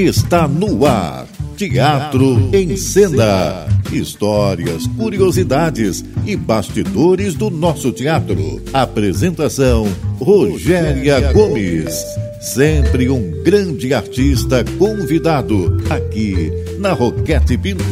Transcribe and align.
está 0.00 0.48
no 0.48 0.86
ar. 0.86 1.26
Teatro 1.56 2.48
em 2.52 2.76
Cena. 2.76 3.66
Histórias, 3.92 4.86
curiosidades 4.86 6.04
e 6.24 6.36
bastidores 6.36 7.34
do 7.34 7.50
nosso 7.50 7.92
teatro. 7.92 8.62
Apresentação: 8.72 9.86
Rogéria 10.18 11.32
Gomes. 11.32 12.02
Sempre 12.40 13.10
um 13.10 13.42
grande 13.42 13.92
artista 13.92 14.64
convidado 14.78 15.76
aqui 15.90 16.50
na 16.78 16.92
Roquete 16.92 17.58
Pinto, 17.58 17.84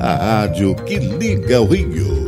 a 0.00 0.16
rádio 0.16 0.74
que 0.74 0.98
liga 0.98 1.60
o 1.60 1.66
Rio. 1.66 2.23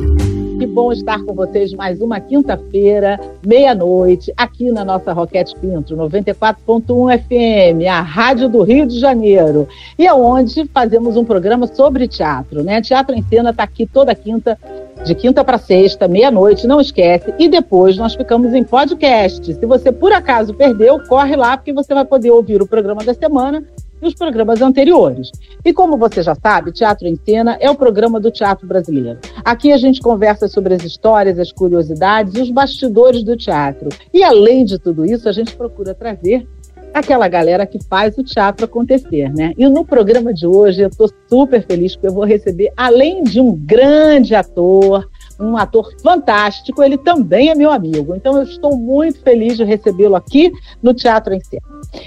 Bom 0.76 0.92
estar 0.92 1.24
com 1.24 1.32
vocês 1.32 1.72
mais 1.72 2.02
uma 2.02 2.20
quinta-feira, 2.20 3.18
meia-noite, 3.42 4.30
aqui 4.36 4.70
na 4.70 4.84
nossa 4.84 5.10
Roquete 5.10 5.58
Pinto, 5.58 5.96
94.1 5.96 7.18
FM, 7.18 7.88
a 7.90 8.02
Rádio 8.02 8.46
do 8.46 8.62
Rio 8.62 8.86
de 8.86 9.00
Janeiro. 9.00 9.66
E 9.98 10.06
é 10.06 10.12
onde 10.12 10.66
fazemos 10.66 11.16
um 11.16 11.24
programa 11.24 11.66
sobre 11.66 12.06
teatro, 12.06 12.62
né? 12.62 12.82
Teatro 12.82 13.16
em 13.16 13.22
Cena 13.22 13.52
está 13.52 13.62
aqui 13.62 13.86
toda 13.86 14.14
quinta, 14.14 14.58
de 15.02 15.14
quinta 15.14 15.42
para 15.42 15.56
sexta, 15.56 16.06
meia-noite, 16.06 16.66
não 16.66 16.78
esquece. 16.78 17.32
E 17.38 17.48
depois 17.48 17.96
nós 17.96 18.14
ficamos 18.14 18.52
em 18.52 18.62
podcast. 18.62 19.54
Se 19.54 19.64
você 19.64 19.90
por 19.90 20.12
acaso 20.12 20.52
perdeu, 20.52 21.00
corre 21.08 21.36
lá, 21.36 21.56
porque 21.56 21.72
você 21.72 21.94
vai 21.94 22.04
poder 22.04 22.32
ouvir 22.32 22.60
o 22.60 22.66
programa 22.66 23.02
da 23.02 23.14
semana 23.14 23.64
e 24.00 24.06
os 24.06 24.14
programas 24.14 24.60
anteriores. 24.60 25.30
E 25.64 25.72
como 25.72 25.96
você 25.96 26.22
já 26.22 26.34
sabe, 26.34 26.72
Teatro 26.72 27.06
em 27.06 27.16
Cena 27.16 27.56
é 27.60 27.70
o 27.70 27.74
programa 27.74 28.20
do 28.20 28.30
teatro 28.30 28.66
brasileiro. 28.66 29.18
Aqui 29.44 29.72
a 29.72 29.76
gente 29.76 30.00
conversa 30.00 30.48
sobre 30.48 30.74
as 30.74 30.84
histórias, 30.84 31.38
as 31.38 31.52
curiosidades 31.52 32.34
e 32.34 32.40
os 32.40 32.50
bastidores 32.50 33.22
do 33.22 33.36
teatro. 33.36 33.88
E 34.12 34.22
além 34.22 34.64
de 34.64 34.78
tudo 34.78 35.04
isso, 35.04 35.28
a 35.28 35.32
gente 35.32 35.54
procura 35.56 35.94
trazer 35.94 36.46
aquela 36.92 37.28
galera 37.28 37.66
que 37.66 37.78
faz 37.84 38.16
o 38.16 38.24
teatro 38.24 38.64
acontecer, 38.64 39.32
né? 39.34 39.52
E 39.58 39.68
no 39.68 39.84
programa 39.84 40.32
de 40.32 40.46
hoje 40.46 40.80
eu 40.80 40.88
estou 40.88 41.10
super 41.28 41.64
feliz 41.66 41.94
porque 41.94 42.08
eu 42.08 42.14
vou 42.14 42.24
receber, 42.24 42.72
além 42.76 43.22
de 43.22 43.40
um 43.40 43.54
grande 43.54 44.34
ator, 44.34 45.06
um 45.38 45.56
ator 45.56 45.92
fantástico, 46.02 46.82
ele 46.82 46.96
também 46.96 47.50
é 47.50 47.54
meu 47.54 47.70
amigo. 47.70 48.14
Então 48.14 48.36
eu 48.36 48.42
estou 48.42 48.76
muito 48.76 49.20
feliz 49.20 49.56
de 49.56 49.64
recebê-lo 49.64 50.16
aqui 50.16 50.52
no 50.82 50.94
Teatro 50.94 51.34
em 51.34 51.40
Cena. 51.40 51.62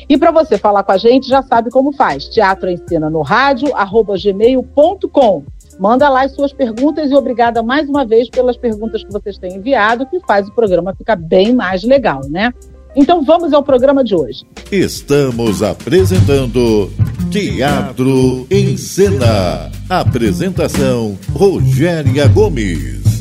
E 0.08 0.18
para 0.18 0.32
você 0.32 0.58
falar 0.58 0.84
com 0.84 0.92
a 0.92 0.98
gente, 0.98 1.28
já 1.28 1.42
sabe 1.42 1.70
como 1.70 1.92
faz. 1.92 2.26
Teatro 2.26 2.70
em 2.70 2.78
Cena 2.88 3.10
no 3.10 3.22
rádio, 3.22 3.76
arroba 3.76 4.16
gmail.com. 4.18 5.44
Manda 5.80 6.10
lá 6.10 6.24
as 6.24 6.34
suas 6.34 6.52
perguntas 6.52 7.10
e 7.10 7.16
obrigada 7.16 7.64
mais 7.64 7.88
uma 7.88 8.06
vez 8.06 8.30
pelas 8.30 8.58
perguntas 8.58 9.04
que 9.04 9.12
vocês 9.12 9.38
têm 9.38 9.56
enviado, 9.56 10.06
que 10.06 10.20
faz 10.22 10.48
o 10.48 10.52
programa 10.54 10.94
ficar 10.94 11.16
bem 11.16 11.54
mais 11.54 11.84
legal, 11.84 12.22
né? 12.30 12.54
Então 12.96 13.24
vamos 13.24 13.54
ao 13.54 13.64
programa 13.64 14.04
de 14.04 14.16
hoje. 14.16 14.46
Estamos 14.72 15.62
apresentando 15.62 16.92
Teatro 17.32 18.48
em 18.50 18.76
Cena. 18.76 19.72
Apresentação 19.88 21.18
Rogéria 21.34 22.28
Gomes. 22.28 23.19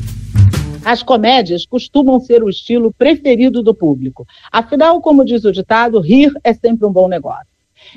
As 0.90 1.02
comédias 1.02 1.66
costumam 1.66 2.18
ser 2.18 2.42
o 2.42 2.48
estilo 2.48 2.90
preferido 2.90 3.62
do 3.62 3.74
público. 3.74 4.26
Afinal, 4.50 5.02
como 5.02 5.22
diz 5.22 5.44
o 5.44 5.52
ditado, 5.52 6.00
rir 6.00 6.32
é 6.42 6.54
sempre 6.54 6.86
um 6.86 6.90
bom 6.90 7.06
negócio. 7.06 7.44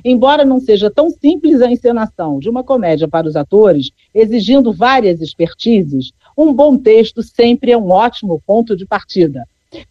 Embora 0.03 0.43
não 0.43 0.59
seja 0.59 0.91
tão 0.91 1.09
simples 1.09 1.61
a 1.61 1.71
encenação 1.71 2.37
de 2.37 2.49
uma 2.49 2.65
comédia 2.65 3.07
para 3.07 3.25
os 3.25 3.37
atores, 3.37 3.91
exigindo 4.13 4.73
várias 4.73 5.21
expertises, 5.21 6.11
um 6.37 6.51
bom 6.51 6.77
texto 6.77 7.23
sempre 7.23 7.71
é 7.71 7.77
um 7.77 7.91
ótimo 7.91 8.41
ponto 8.45 8.75
de 8.75 8.85
partida. 8.85 9.47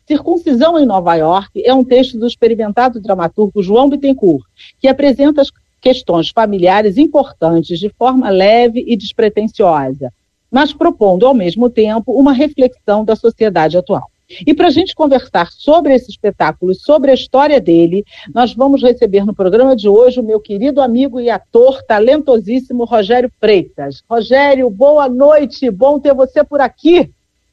Circuncisão 0.07 0.79
em 0.79 0.85
Nova 0.85 1.15
York 1.15 1.63
é 1.65 1.73
um 1.73 1.83
texto 1.83 2.19
do 2.19 2.27
experimentado 2.27 3.01
dramaturgo 3.01 3.63
João 3.63 3.89
Bittencourt, 3.89 4.45
que 4.79 4.87
apresenta 4.87 5.41
as 5.41 5.51
questões 5.81 6.29
familiares 6.29 6.99
importantes 6.99 7.79
de 7.79 7.89
forma 7.89 8.29
leve 8.29 8.85
e 8.87 8.95
despretensiosa, 8.95 10.13
mas 10.51 10.73
propondo 10.73 11.27
ao 11.27 11.35
mesmo 11.35 11.71
tempo 11.71 12.13
uma 12.13 12.33
reflexão 12.33 13.05
da 13.05 13.15
sociedade 13.15 13.77
atual. 13.77 14.11
E 14.47 14.55
para 14.55 14.69
a 14.69 14.71
gente 14.71 14.95
conversar 14.95 15.51
sobre 15.51 15.95
esse 15.95 16.11
espetáculo 16.11 16.71
e 16.71 16.77
sobre 16.77 17.11
a 17.11 17.15
história 17.15 17.61
dele, 17.61 18.05
nós 18.33 18.55
vamos 18.55 18.83
receber 18.83 19.25
no 19.25 19.35
programa 19.35 19.75
de 19.75 19.89
hoje 19.89 20.21
o 20.21 20.25
meu 20.25 20.39
querido 20.39 20.81
amigo 20.81 21.21
e 21.21 21.29
ator 21.29 21.83
talentosíssimo 21.83 22.85
Rogério 22.85 23.31
Freitas. 23.41 24.03
Rogério, 24.09 24.71
boa 24.71 25.09
noite, 25.09 25.69
bom 25.71 25.99
ter 25.99 26.15
você 26.15 26.45
por 26.45 26.61
aqui. 26.61 27.11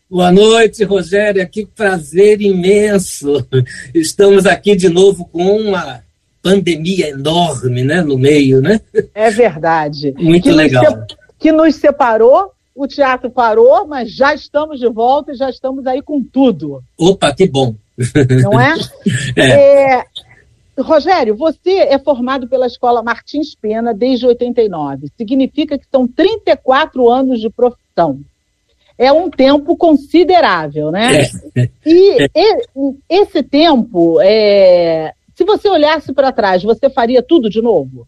Boa 0.09 0.31
noite, 0.31 0.83
Rogério. 0.83 1.47
Que 1.49 1.65
prazer 1.65 2.41
imenso. 2.41 3.45
Estamos 3.93 4.45
aqui 4.45 4.75
de 4.75 4.87
novo 4.87 5.25
com 5.25 5.57
uma 5.59 6.01
pandemia 6.41 7.09
enorme, 7.09 7.83
né, 7.83 8.01
no 8.01 8.17
meio, 8.17 8.61
né? 8.61 8.79
É 9.13 9.29
verdade. 9.29 10.13
Muito 10.17 10.43
que 10.43 10.51
legal. 10.51 10.83
Nos 10.95 11.17
que 11.39 11.51
nos 11.51 11.75
separou, 11.75 12.51
o 12.77 12.87
teatro 12.87 13.31
parou, 13.31 13.87
mas 13.87 14.11
já 14.11 14.35
estamos 14.35 14.79
de 14.79 14.87
volta 14.87 15.31
e 15.31 15.35
já 15.35 15.49
estamos 15.49 15.87
aí 15.87 15.99
com 15.99 16.23
tudo. 16.23 16.83
Opa, 16.95 17.33
que 17.33 17.47
bom. 17.47 17.73
Não 18.43 18.59
é? 18.59 18.75
é. 19.35 19.93
é... 19.95 20.03
Rogério, 20.79 21.35
você 21.35 21.71
é 21.71 21.97
formado 21.97 22.47
pela 22.47 22.67
Escola 22.67 23.01
Martins 23.01 23.55
Pena 23.55 23.95
desde 23.95 24.27
89. 24.27 25.07
Significa 25.17 25.75
que 25.75 25.85
são 25.91 26.07
34 26.07 27.09
anos 27.09 27.41
de 27.41 27.49
profissão. 27.49 28.19
É 28.95 29.11
um 29.11 29.27
tempo 29.27 29.75
considerável, 29.75 30.91
né? 30.91 31.23
É. 31.55 31.69
E, 31.83 32.29
e 32.35 32.63
esse 33.09 33.41
tempo, 33.41 34.19
é... 34.21 35.13
se 35.35 35.43
você 35.43 35.67
olhasse 35.67 36.13
para 36.13 36.31
trás, 36.31 36.61
você 36.61 36.91
faria 36.91 37.23
tudo 37.23 37.49
de 37.49 37.61
novo? 37.61 38.07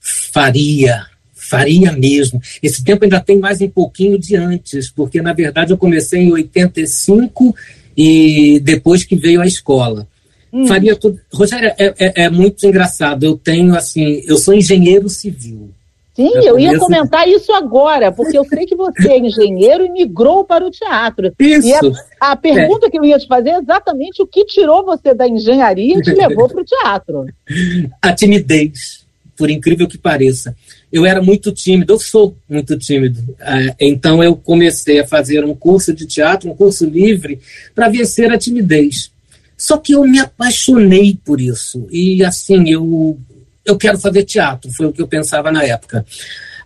Faria, 0.00 1.04
faria 1.48 1.92
mesmo. 1.92 2.40
Esse 2.62 2.82
tempo 2.82 3.04
ainda 3.04 3.20
tem 3.20 3.38
mais 3.38 3.60
um 3.60 3.68
pouquinho 3.68 4.18
de 4.18 4.36
antes, 4.36 4.90
porque 4.90 5.22
na 5.22 5.32
verdade 5.32 5.72
eu 5.72 5.78
comecei 5.78 6.20
em 6.20 6.32
85 6.32 7.54
e 7.96 8.60
depois 8.60 9.04
que 9.04 9.16
veio 9.16 9.40
a 9.40 9.46
escola. 9.46 10.06
Hum. 10.52 10.66
Faria 10.66 10.96
tudo. 10.96 11.20
Rogério, 11.32 11.72
é, 11.78 11.94
é, 11.98 12.24
é, 12.24 12.30
muito 12.30 12.66
engraçado. 12.66 13.24
Eu 13.24 13.36
tenho 13.36 13.74
assim, 13.74 14.22
eu 14.26 14.36
sou 14.36 14.54
engenheiro 14.54 15.08
civil. 15.08 15.70
Sim, 16.14 16.30
eu, 16.36 16.42
eu 16.42 16.58
ia 16.58 16.78
comentar 16.78 17.28
isso 17.28 17.52
agora, 17.52 18.10
porque 18.10 18.38
eu 18.38 18.44
sei 18.46 18.64
que 18.64 18.74
você 18.74 19.08
é 19.08 19.18
engenheiro 19.18 19.84
e 19.84 19.90
migrou 19.90 20.44
para 20.44 20.64
o 20.64 20.70
teatro. 20.70 21.30
Isso. 21.38 21.68
E 21.68 21.74
a, 21.74 22.32
a 22.32 22.36
pergunta 22.36 22.86
é. 22.86 22.90
que 22.90 22.98
eu 22.98 23.04
ia 23.04 23.18
te 23.18 23.26
fazer 23.26 23.50
é 23.50 23.58
exatamente 23.58 24.22
o 24.22 24.26
que 24.26 24.46
tirou 24.46 24.82
você 24.82 25.12
da 25.12 25.28
engenharia 25.28 25.98
e 25.98 26.00
te 26.00 26.14
levou 26.14 26.48
para 26.48 26.62
o 26.62 26.64
teatro. 26.64 27.26
A 28.00 28.14
timidez, 28.14 29.04
por 29.36 29.50
incrível 29.50 29.86
que 29.86 29.98
pareça 29.98 30.56
eu 30.96 31.04
era 31.04 31.20
muito 31.20 31.52
tímido, 31.52 31.92
eu 31.92 31.98
sou 31.98 32.34
muito 32.48 32.78
tímido. 32.78 33.22
Então 33.78 34.24
eu 34.24 34.34
comecei 34.34 35.00
a 35.00 35.06
fazer 35.06 35.44
um 35.44 35.54
curso 35.54 35.92
de 35.92 36.06
teatro, 36.06 36.50
um 36.50 36.56
curso 36.56 36.86
livre, 36.86 37.38
para 37.74 37.90
vencer 37.90 38.32
a 38.32 38.38
timidez. 38.38 39.10
Só 39.58 39.76
que 39.76 39.92
eu 39.92 40.04
me 40.04 40.18
apaixonei 40.18 41.18
por 41.22 41.38
isso. 41.38 41.86
E 41.90 42.24
assim, 42.24 42.70
eu, 42.70 43.18
eu 43.62 43.76
quero 43.76 43.98
fazer 43.98 44.24
teatro, 44.24 44.70
foi 44.70 44.86
o 44.86 44.92
que 44.92 45.02
eu 45.02 45.06
pensava 45.06 45.52
na 45.52 45.62
época. 45.62 46.06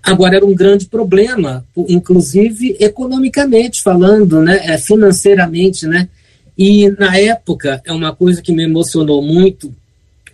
Agora 0.01 0.37
era 0.37 0.47
um 0.47 0.55
grande 0.55 0.87
problema, 0.87 1.67
inclusive 1.89 2.77
economicamente 2.79 3.83
falando, 3.83 4.41
né, 4.41 4.61
é, 4.65 4.79
financeiramente, 4.79 5.89
né? 5.89 6.09
E 6.57 6.89
na 6.91 7.19
época 7.19 7.83
é 7.85 7.93
uma 7.93 8.15
coisa 8.15 8.41
que 8.41 8.53
me 8.53 8.63
emocionou 8.63 9.23
muito. 9.23 9.75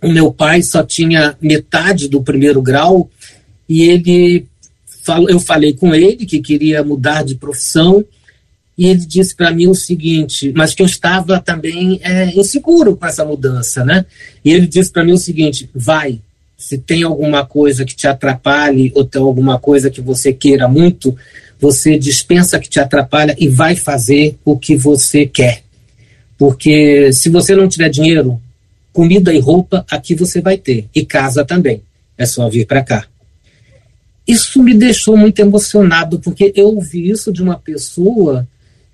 O 0.03 0.09
meu 0.09 0.31
pai 0.31 0.61
só 0.61 0.83
tinha 0.83 1.35
metade 1.41 2.07
do 2.07 2.21
primeiro 2.21 2.61
grau 2.61 3.09
e 3.67 3.83
ele 3.83 4.45
eu 5.29 5.39
falei 5.39 5.73
com 5.73 5.95
ele 5.95 6.25
que 6.25 6.41
queria 6.41 6.83
mudar 6.83 7.23
de 7.23 7.35
profissão 7.35 8.03
e 8.77 8.87
ele 8.87 9.05
disse 9.05 9.35
para 9.35 9.51
mim 9.51 9.67
o 9.67 9.73
seguinte, 9.73 10.53
mas 10.55 10.75
que 10.75 10.81
eu 10.83 10.85
estava 10.85 11.39
também 11.39 11.99
é, 12.03 12.37
inseguro 12.37 12.95
com 12.95 13.05
essa 13.05 13.25
mudança, 13.25 13.83
né? 13.83 14.05
E 14.45 14.51
ele 14.51 14.67
disse 14.67 14.91
para 14.91 15.03
mim 15.03 15.13
o 15.13 15.17
seguinte: 15.17 15.67
vai, 15.73 16.19
se 16.55 16.77
tem 16.77 17.01
alguma 17.01 17.43
coisa 17.43 17.83
que 17.83 17.95
te 17.95 18.07
atrapalhe 18.07 18.91
ou 18.93 19.03
tem 19.03 19.19
alguma 19.19 19.57
coisa 19.57 19.89
que 19.89 19.99
você 19.99 20.31
queira 20.31 20.67
muito, 20.67 21.17
você 21.59 21.97
dispensa 21.97 22.59
que 22.59 22.69
te 22.69 22.79
atrapalha 22.79 23.35
e 23.39 23.47
vai 23.47 23.75
fazer 23.75 24.37
o 24.45 24.55
que 24.55 24.75
você 24.75 25.25
quer. 25.25 25.63
Porque 26.37 27.11
se 27.13 27.29
você 27.29 27.55
não 27.55 27.67
tiver 27.67 27.89
dinheiro, 27.89 28.39
comida 28.93 29.33
e 29.33 29.39
roupa 29.39 29.83
aqui 29.89 30.13
você 30.13 30.39
vai 30.39 30.57
ter 30.57 30.87
e 30.93 31.03
casa 31.03 31.43
também. 31.43 31.81
É 32.15 32.27
só 32.27 32.47
vir 32.47 32.67
para 32.67 32.83
cá. 32.83 33.07
Isso 34.27 34.61
me 34.61 34.73
deixou 34.73 35.15
muito 35.15 35.39
emocionado, 35.39 36.19
porque 36.19 36.51
eu 36.55 36.75
ouvi 36.75 37.09
isso 37.09 37.31
de 37.31 37.41
uma 37.41 37.57
pessoa 37.57 38.47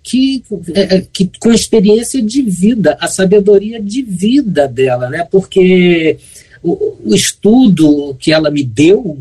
que, 0.04 0.44
é, 0.74 0.98
é, 0.98 1.08
que 1.12 1.32
com 1.40 1.52
experiência 1.52 2.22
de 2.22 2.42
vida, 2.42 2.98
a 3.00 3.08
sabedoria 3.08 3.82
de 3.82 4.02
vida 4.02 4.68
dela, 4.68 5.10
né? 5.10 5.28
Porque 5.32 6.18
o, 6.62 6.98
o 7.06 7.16
estudo 7.16 8.16
que 8.20 8.32
ela 8.32 8.52
me 8.52 8.64
deu, 8.64 9.18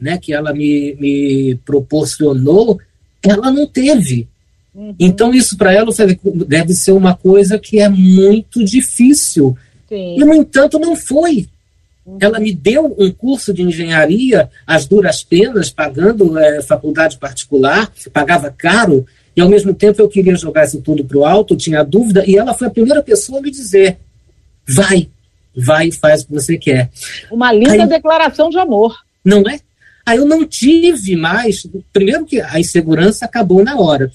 né, 0.00 0.18
que 0.18 0.32
ela 0.32 0.52
me, 0.52 0.96
me 0.98 1.54
proporcionou, 1.64 2.80
ela 3.22 3.50
não 3.50 3.66
teve. 3.66 4.26
Uhum. 4.74 4.94
Então, 4.98 5.34
isso 5.34 5.56
para 5.56 5.72
ela 5.72 5.92
deve 6.46 6.72
ser 6.72 6.92
uma 6.92 7.14
coisa 7.14 7.58
que 7.58 7.78
é 7.78 7.88
muito 7.88 8.64
difícil. 8.64 9.56
Sim. 9.88 10.16
E, 10.18 10.24
no 10.24 10.34
entanto, 10.34 10.78
não 10.78 10.96
foi. 10.96 11.46
Ela 12.20 12.40
me 12.40 12.52
deu 12.52 12.94
um 12.98 13.10
curso 13.12 13.54
de 13.54 13.62
engenharia 13.62 14.50
às 14.66 14.86
duras 14.86 15.22
penas, 15.22 15.70
pagando 15.70 16.36
é, 16.38 16.60
faculdade 16.60 17.16
particular, 17.16 17.92
pagava 18.12 18.50
caro, 18.50 19.06
e 19.36 19.40
ao 19.40 19.48
mesmo 19.48 19.72
tempo 19.72 20.02
eu 20.02 20.08
queria 20.08 20.36
jogar 20.36 20.64
isso 20.64 20.80
tudo 20.80 21.04
para 21.04 21.16
o 21.16 21.24
alto, 21.24 21.56
tinha 21.56 21.82
dúvida, 21.82 22.24
e 22.26 22.36
ela 22.36 22.54
foi 22.54 22.66
a 22.66 22.70
primeira 22.70 23.02
pessoa 23.02 23.38
a 23.38 23.42
me 23.42 23.50
dizer: 23.50 23.98
vai, 24.66 25.08
vai 25.56 25.88
e 25.88 25.92
faz 25.92 26.22
o 26.22 26.26
que 26.26 26.32
você 26.32 26.58
quer. 26.58 26.90
Uma 27.30 27.52
linda 27.52 27.84
Aí, 27.84 27.88
declaração 27.88 28.50
de 28.50 28.58
amor. 28.58 28.96
Não 29.24 29.42
é? 29.48 29.60
Aí 30.04 30.18
eu 30.18 30.26
não 30.26 30.44
tive 30.44 31.14
mais. 31.14 31.66
Primeiro 31.92 32.26
que 32.26 32.40
a 32.40 32.58
insegurança 32.58 33.24
acabou 33.24 33.62
na 33.62 33.78
hora. 33.78 34.10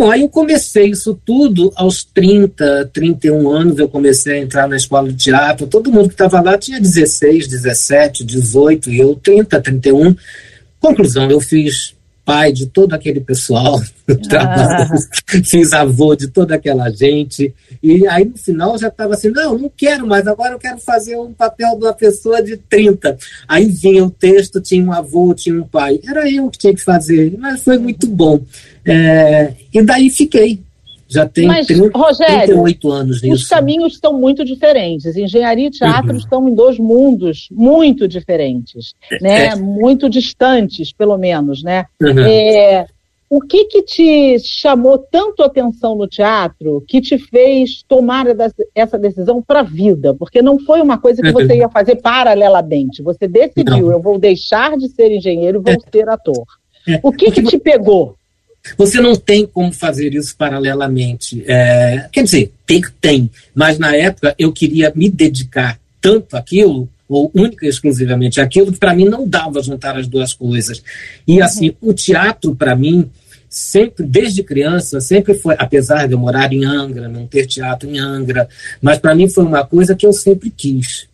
Bom, 0.00 0.10
aí 0.10 0.22
eu 0.22 0.30
comecei 0.30 0.86
isso 0.86 1.12
tudo 1.26 1.70
aos 1.76 2.02
30, 2.02 2.88
31 2.90 3.50
anos, 3.50 3.78
eu 3.78 3.86
comecei 3.86 4.32
a 4.32 4.38
entrar 4.38 4.66
na 4.66 4.74
escola 4.74 5.12
de 5.12 5.14
teatro. 5.14 5.66
Todo 5.66 5.92
mundo 5.92 6.08
que 6.08 6.14
estava 6.14 6.40
lá 6.40 6.56
tinha 6.56 6.80
16, 6.80 7.46
17, 7.46 8.24
18, 8.24 8.90
e 8.90 8.98
eu 8.98 9.14
30, 9.14 9.60
31. 9.60 10.16
Conclusão, 10.80 11.30
eu 11.30 11.38
fiz 11.38 11.94
pai 12.24 12.52
de 12.52 12.66
todo 12.66 12.94
aquele 12.94 13.20
pessoal, 13.20 13.80
ah. 14.32 14.88
fiz 15.44 15.72
avô 15.72 16.14
de 16.14 16.28
toda 16.28 16.54
aquela 16.54 16.90
gente. 16.90 17.54
E 17.82 18.06
aí 18.06 18.24
no 18.24 18.36
final 18.36 18.78
já 18.78 18.88
estava 18.88 19.14
assim: 19.14 19.30
não, 19.30 19.58
não 19.58 19.72
quero 19.74 20.06
mais, 20.06 20.26
agora 20.26 20.54
eu 20.54 20.58
quero 20.58 20.78
fazer 20.78 21.16
um 21.16 21.32
papel 21.32 21.76
de 21.78 21.84
uma 21.84 21.92
pessoa 21.92 22.42
de 22.42 22.56
30. 22.56 23.16
Aí 23.48 23.66
vinha 23.66 24.04
o 24.04 24.10
texto, 24.10 24.60
tinha 24.60 24.84
um 24.84 24.92
avô, 24.92 25.34
tinha 25.34 25.56
um 25.56 25.66
pai. 25.66 26.00
Era 26.06 26.30
eu 26.30 26.50
que 26.50 26.58
tinha 26.58 26.74
que 26.74 26.82
fazer, 26.82 27.36
mas 27.38 27.62
foi 27.62 27.78
muito 27.78 28.06
bom. 28.06 28.40
É, 28.84 29.54
e 29.72 29.82
daí 29.82 30.10
fiquei. 30.10 30.60
Já 31.10 31.26
tem 31.26 31.46
Mas, 31.46 31.66
30, 31.66 31.98
Rogério, 31.98 32.46
38 32.46 32.92
anos 32.92 33.22
nisso. 33.22 33.34
Os 33.34 33.48
caminhos 33.48 33.94
estão 33.94 34.12
muito 34.12 34.44
diferentes. 34.44 35.16
Engenharia 35.16 35.66
e 35.66 35.70
teatro 35.70 36.12
uhum. 36.12 36.16
estão 36.16 36.48
em 36.48 36.54
dois 36.54 36.78
mundos 36.78 37.48
muito 37.50 38.06
diferentes, 38.06 38.94
né? 39.20 39.46
É. 39.46 39.56
Muito 39.56 40.08
distantes, 40.08 40.92
pelo 40.92 41.18
menos, 41.18 41.64
né? 41.64 41.86
Uhum. 42.00 42.20
É, 42.20 42.86
o 43.28 43.40
que 43.40 43.64
que 43.64 43.82
te 43.82 44.38
chamou 44.38 44.98
tanto 44.98 45.42
atenção 45.42 45.96
no 45.96 46.06
teatro 46.06 46.84
que 46.86 47.00
te 47.00 47.18
fez 47.18 47.82
tomar 47.86 48.26
essa 48.74 48.98
decisão 48.98 49.42
para 49.42 49.60
a 49.60 49.64
vida? 49.64 50.14
Porque 50.14 50.40
não 50.40 50.60
foi 50.60 50.80
uma 50.80 50.98
coisa 50.98 51.22
que 51.22 51.32
você 51.32 51.52
uhum. 51.52 51.58
ia 51.58 51.68
fazer 51.68 51.96
paralelamente. 51.96 53.02
Você 53.02 53.26
decidiu, 53.26 53.86
não. 53.86 53.92
eu 53.92 54.00
vou 54.00 54.16
deixar 54.16 54.76
de 54.76 54.88
ser 54.88 55.10
engenheiro 55.10 55.58
e 55.58 55.72
vou 55.72 55.74
é. 55.74 55.90
ser 55.92 56.08
ator. 56.08 56.44
É. 56.88 57.00
O 57.02 57.12
que 57.12 57.30
que 57.30 57.42
te 57.42 57.58
pegou? 57.58 58.16
Você 58.76 59.00
não 59.00 59.16
tem 59.16 59.46
como 59.46 59.72
fazer 59.72 60.14
isso 60.14 60.36
paralelamente. 60.36 61.42
É, 61.46 62.08
quer 62.12 62.24
dizer, 62.24 62.52
tem, 62.66 62.82
tem, 63.00 63.30
mas 63.54 63.78
na 63.78 63.94
época 63.94 64.34
eu 64.38 64.52
queria 64.52 64.92
me 64.94 65.10
dedicar 65.10 65.78
tanto 66.00 66.36
àquilo, 66.36 66.88
ou 67.08 67.30
única 67.34 67.66
e 67.66 67.68
exclusivamente 67.68 68.40
àquilo, 68.40 68.72
que 68.72 68.78
para 68.78 68.94
mim 68.94 69.06
não 69.06 69.28
dava 69.28 69.62
juntar 69.62 69.96
as 69.96 70.06
duas 70.06 70.32
coisas. 70.32 70.82
E 71.26 71.38
uhum. 71.38 71.44
assim, 71.44 71.74
o 71.80 71.92
teatro 71.92 72.54
para 72.54 72.76
mim 72.76 73.10
sempre, 73.48 74.06
desde 74.06 74.44
criança, 74.44 75.00
sempre 75.00 75.34
foi, 75.34 75.56
apesar 75.58 76.06
de 76.06 76.14
eu 76.14 76.18
morar 76.18 76.52
em 76.52 76.64
Angra, 76.64 77.08
não 77.08 77.26
ter 77.26 77.46
teatro 77.46 77.90
em 77.90 77.98
Angra, 77.98 78.48
mas 78.80 78.98
para 78.98 79.12
mim 79.12 79.28
foi 79.28 79.44
uma 79.44 79.66
coisa 79.66 79.96
que 79.96 80.06
eu 80.06 80.12
sempre 80.12 80.50
quis. 80.50 81.09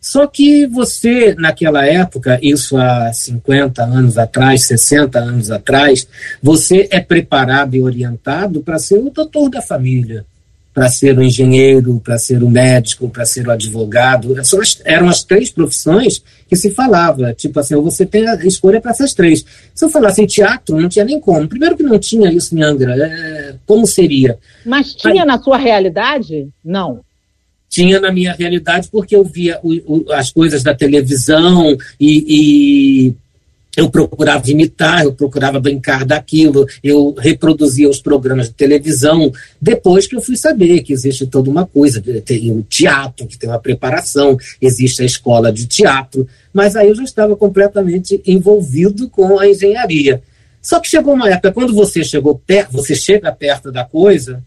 Só 0.00 0.26
que 0.26 0.66
você, 0.66 1.34
naquela 1.36 1.84
época, 1.84 2.38
isso 2.42 2.76
há 2.76 3.12
50 3.12 3.82
anos 3.82 4.16
atrás, 4.16 4.66
60 4.66 5.18
anos 5.18 5.50
atrás, 5.50 6.06
você 6.42 6.86
é 6.90 7.00
preparado 7.00 7.74
e 7.74 7.82
orientado 7.82 8.62
para 8.62 8.78
ser 8.78 8.98
o 8.98 9.10
doutor 9.10 9.50
da 9.50 9.60
família, 9.60 10.24
para 10.72 10.88
ser 10.88 11.18
o 11.18 11.22
engenheiro, 11.22 12.00
para 12.04 12.18
ser 12.18 12.42
o 12.42 12.50
médico, 12.50 13.08
para 13.08 13.24
ser 13.24 13.48
o 13.48 13.50
advogado. 13.50 14.36
Eram 14.84 15.08
as 15.08 15.24
três 15.24 15.50
profissões 15.50 16.22
que 16.48 16.54
se 16.54 16.70
falava. 16.70 17.34
Tipo 17.34 17.58
assim, 17.58 17.74
você 17.76 18.06
tem 18.06 18.28
a 18.28 18.36
escolha 18.44 18.80
para 18.80 18.92
essas 18.92 19.12
três. 19.12 19.44
Se 19.74 19.84
eu 19.84 19.88
falasse 19.88 20.22
em 20.22 20.26
teatro, 20.26 20.80
não 20.80 20.88
tinha 20.88 21.04
nem 21.04 21.18
como. 21.18 21.48
Primeiro 21.48 21.76
que 21.76 21.82
não 21.82 21.98
tinha 21.98 22.30
isso 22.30 22.56
em 22.56 22.62
Angra. 22.62 22.94
É, 22.94 23.54
como 23.66 23.86
seria? 23.86 24.38
Mas 24.64 24.94
tinha 24.94 25.22
Aí, 25.22 25.26
na 25.26 25.38
sua 25.38 25.56
realidade? 25.56 26.48
Não 26.64 27.00
tinha 27.68 28.00
na 28.00 28.12
minha 28.12 28.32
realidade 28.32 28.88
porque 28.90 29.14
eu 29.14 29.24
via 29.24 29.58
o, 29.62 29.72
o, 29.86 30.12
as 30.12 30.30
coisas 30.32 30.62
da 30.62 30.74
televisão 30.74 31.76
e, 32.00 32.24
e, 33.08 33.14
eu 33.76 33.90
procurava 33.90 34.50
imitar, 34.50 35.04
eu 35.04 35.12
procurava 35.12 35.60
brincar 35.60 36.04
daquilo, 36.04 36.66
eu 36.82 37.14
reproduzia 37.18 37.88
os 37.90 38.00
programas 38.00 38.48
de 38.48 38.54
televisão. 38.54 39.30
Depois 39.60 40.06
que 40.06 40.16
eu 40.16 40.22
fui 40.22 40.36
saber 40.36 40.82
que 40.82 40.94
existe 40.94 41.26
toda 41.26 41.50
uma 41.50 41.66
coisa, 41.66 42.02
tem 42.24 42.50
o 42.50 42.62
teatro, 42.62 43.26
que 43.26 43.36
tem 43.36 43.50
uma 43.50 43.58
preparação, 43.58 44.38
existe 44.62 45.02
a 45.02 45.04
escola 45.04 45.52
de 45.52 45.66
teatro, 45.66 46.26
mas 46.54 46.74
aí 46.74 46.88
eu 46.88 46.94
já 46.94 47.04
estava 47.04 47.36
completamente 47.36 48.20
envolvido 48.26 49.10
com 49.10 49.38
a 49.38 49.46
engenharia. 49.46 50.22
Só 50.62 50.80
que 50.80 50.88
chegou 50.88 51.14
uma 51.14 51.28
época, 51.28 51.52
quando 51.52 51.74
você 51.74 52.02
chegou 52.02 52.40
perto, 52.44 52.72
você 52.72 52.94
chega 52.94 53.30
perto 53.30 53.70
da 53.70 53.84
coisa, 53.84 54.42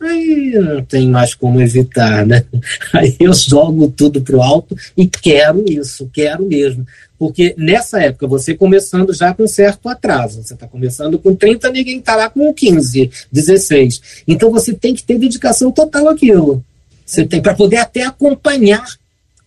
aí 0.00 0.50
não 0.54 0.84
tem 0.84 1.08
mais 1.08 1.34
como 1.34 1.60
evitar, 1.60 2.24
né? 2.26 2.44
Aí 2.94 3.16
eu 3.18 3.32
jogo 3.32 3.88
tudo 3.88 4.20
pro 4.20 4.40
alto 4.40 4.76
e 4.96 5.06
quero 5.06 5.64
isso, 5.68 6.08
quero 6.12 6.46
mesmo. 6.46 6.86
Porque 7.18 7.54
nessa 7.58 8.00
época, 8.00 8.26
você 8.26 8.54
começando 8.54 9.12
já 9.12 9.34
com 9.34 9.46
certo 9.46 9.88
atraso, 9.88 10.42
você 10.42 10.54
está 10.54 10.68
começando 10.68 11.18
com 11.18 11.34
30, 11.34 11.68
ninguém 11.70 11.98
está 11.98 12.14
lá 12.14 12.30
com 12.30 12.54
15, 12.54 13.10
16. 13.32 14.22
Então 14.26 14.50
você 14.52 14.72
tem 14.72 14.94
que 14.94 15.02
ter 15.02 15.18
dedicação 15.18 15.72
total 15.72 16.08
àquilo. 16.08 16.64
Você 17.04 17.26
tem 17.26 17.42
para 17.42 17.54
poder 17.54 17.78
até 17.78 18.04
acompanhar 18.04 18.86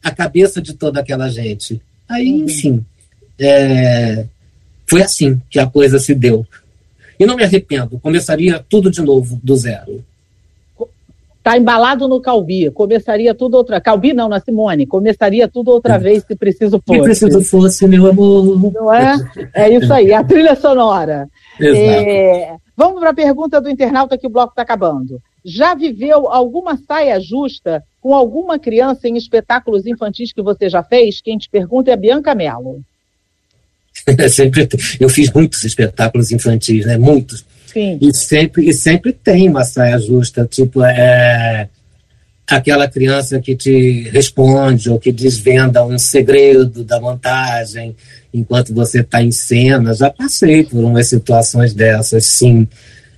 a 0.04 0.12
cabeça 0.12 0.62
de 0.62 0.74
toda 0.74 1.00
aquela 1.00 1.30
gente. 1.30 1.82
Aí, 2.10 2.34
uhum. 2.34 2.46
enfim, 2.46 2.86
é, 3.40 4.26
foi 4.86 5.02
assim 5.02 5.42
que 5.50 5.60
a 5.60 5.68
coisa 5.68 5.98
se 5.98 6.14
deu. 6.14 6.46
E 7.18 7.26
não 7.26 7.36
me 7.36 7.44
arrependo, 7.44 8.00
começaria 8.00 8.66
tudo 8.68 8.92
de 8.92 9.02
novo, 9.02 9.40
do 9.42 9.56
zero. 9.56 10.04
Está 11.42 11.58
embalado 11.58 12.08
no 12.08 12.22
Calbi, 12.22 12.70
começaria 12.70 13.34
tudo 13.34 13.58
outra. 13.58 13.82
Calbi 13.82 14.14
não, 14.14 14.30
na 14.30 14.40
Simone, 14.40 14.86
começaria 14.86 15.48
tudo 15.48 15.72
outra 15.72 15.98
vez 15.98 16.24
se 16.24 16.36
preciso 16.36 16.80
fosse. 16.86 17.00
Se 17.00 17.04
preciso 17.04 17.42
fosse, 17.44 17.88
meu 17.88 18.06
amor. 18.06 18.72
Não 18.72 18.94
é? 18.94 19.16
É 19.52 19.68
isso 19.68 19.92
aí, 19.92 20.14
a 20.14 20.24
trilha 20.24 20.56
sonora. 20.56 21.28
É, 21.60 22.54
vamos 22.78 23.00
para 23.00 23.10
a 23.10 23.14
pergunta 23.16 23.60
do 23.60 23.72
internauta 23.72 24.20
que 24.20 24.28
o 24.28 24.30
bloco 24.30 24.52
está 24.52 24.62
acabando. 24.62 25.20
Já 25.44 25.74
viveu 25.74 26.30
alguma 26.30 26.78
saia 26.78 27.20
justa 27.20 27.84
com 28.00 28.14
alguma 28.14 28.60
criança 28.60 29.08
em 29.08 29.18
espetáculos 29.18 29.88
infantis 29.88 30.32
que 30.32 30.44
você 30.44 30.70
já 30.70 30.84
fez? 30.84 31.22
Quem 31.22 31.40
te 31.40 31.50
pergunta 31.50 31.90
é 31.90 31.96
a 31.96 31.98
Bianca 31.98 32.36
Mello. 32.36 32.82
Sempre, 34.30 34.70
eu 35.00 35.10
fiz 35.10 35.32
muitos 35.32 35.64
espetáculos 35.64 36.32
infantis, 36.32 36.86
né? 36.86 37.00
Muitos. 37.00 37.44
Sim. 37.72 37.98
E 38.02 38.14
sempre, 38.14 38.68
e 38.68 38.74
sempre 38.74 39.14
tem 39.14 39.50
uma 39.50 39.64
saia 39.64 39.98
justa, 40.00 40.46
tipo, 40.46 40.84
é, 40.84 41.70
aquela 42.48 42.88
criança 42.88 43.40
que 43.40 43.56
te 43.56 44.10
responde 44.10 44.90
ou 44.90 45.00
que 45.00 45.12
desvenda 45.12 45.86
um 45.86 45.98
segredo 45.98 46.84
da 46.84 47.00
montagem 47.00 47.96
enquanto 48.34 48.74
você 48.74 49.02
está 49.02 49.22
em 49.24 49.32
cena. 49.32 49.94
Já 49.94 50.10
passei 50.10 50.64
por 50.64 50.84
umas 50.84 51.08
situações 51.08 51.74
dessas, 51.74 52.26
sim. 52.26 52.68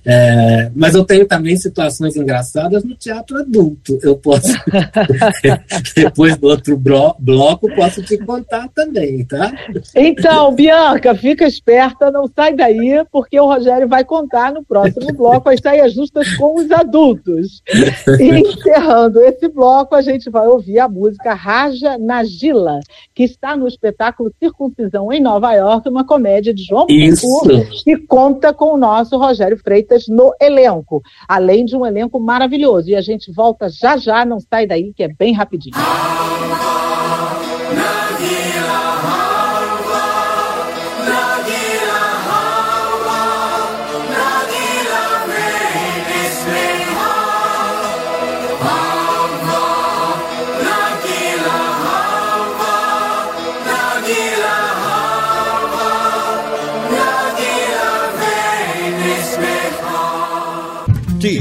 É, 0.06 0.70
mas 0.74 0.94
eu 0.94 1.04
tenho 1.04 1.26
também 1.26 1.56
situações 1.56 2.14
engraçadas 2.14 2.84
no 2.84 2.94
teatro 2.94 3.38
adulto. 3.38 3.98
Eu 4.02 4.16
posso, 4.16 4.52
depois 5.96 6.36
do 6.36 6.48
outro 6.48 6.76
bloco, 6.76 7.74
posso 7.74 8.02
te 8.02 8.18
contar 8.18 8.68
também, 8.74 9.24
tá? 9.24 9.52
Então, 9.94 10.54
Bianca, 10.54 11.14
fica 11.14 11.46
esperta, 11.46 12.10
não 12.10 12.28
sai 12.28 12.54
daí, 12.54 13.04
porque 13.10 13.40
o 13.40 13.46
Rogério 13.46 13.88
vai 13.88 14.04
contar 14.04 14.52
no 14.52 14.62
próximo 14.62 15.12
bloco 15.12 15.48
as 15.48 15.60
saias 15.60 15.94
justas 15.94 16.36
com 16.36 16.56
os 16.60 16.70
adultos. 16.70 17.62
E 18.20 18.28
encerrando 18.40 19.20
esse 19.20 19.48
bloco, 19.48 19.94
a 19.94 20.02
gente 20.02 20.28
vai 20.28 20.46
ouvir 20.46 20.80
a 20.80 20.88
música 20.88 21.32
Raja 21.32 21.96
Nagila, 21.96 22.80
que 23.14 23.24
está 23.24 23.56
no 23.56 23.66
espetáculo 23.66 24.32
Circuncisão 24.38 25.12
em 25.12 25.20
Nova 25.20 25.52
York, 25.54 25.88
uma 25.88 26.04
comédia 26.04 26.52
de 26.52 26.62
João 26.62 26.86
Pinto, 26.86 27.26
que 27.84 27.96
conta 27.96 28.52
com 28.52 28.74
o 28.74 28.76
nosso 28.76 29.16
Rogério 29.16 29.56
Freitas 29.56 29.93
no 30.08 30.34
elenco, 30.40 31.02
além 31.28 31.64
de 31.64 31.76
um 31.76 31.84
elenco 31.84 32.18
maravilhoso. 32.20 32.90
E 32.90 32.96
a 32.96 33.00
gente 33.00 33.32
volta 33.32 33.68
já 33.68 33.96
já, 33.96 34.24
não 34.24 34.40
sai 34.40 34.66
daí, 34.66 34.92
que 34.92 35.02
é 35.02 35.08
bem 35.08 35.32
rapidinho. 35.32 35.74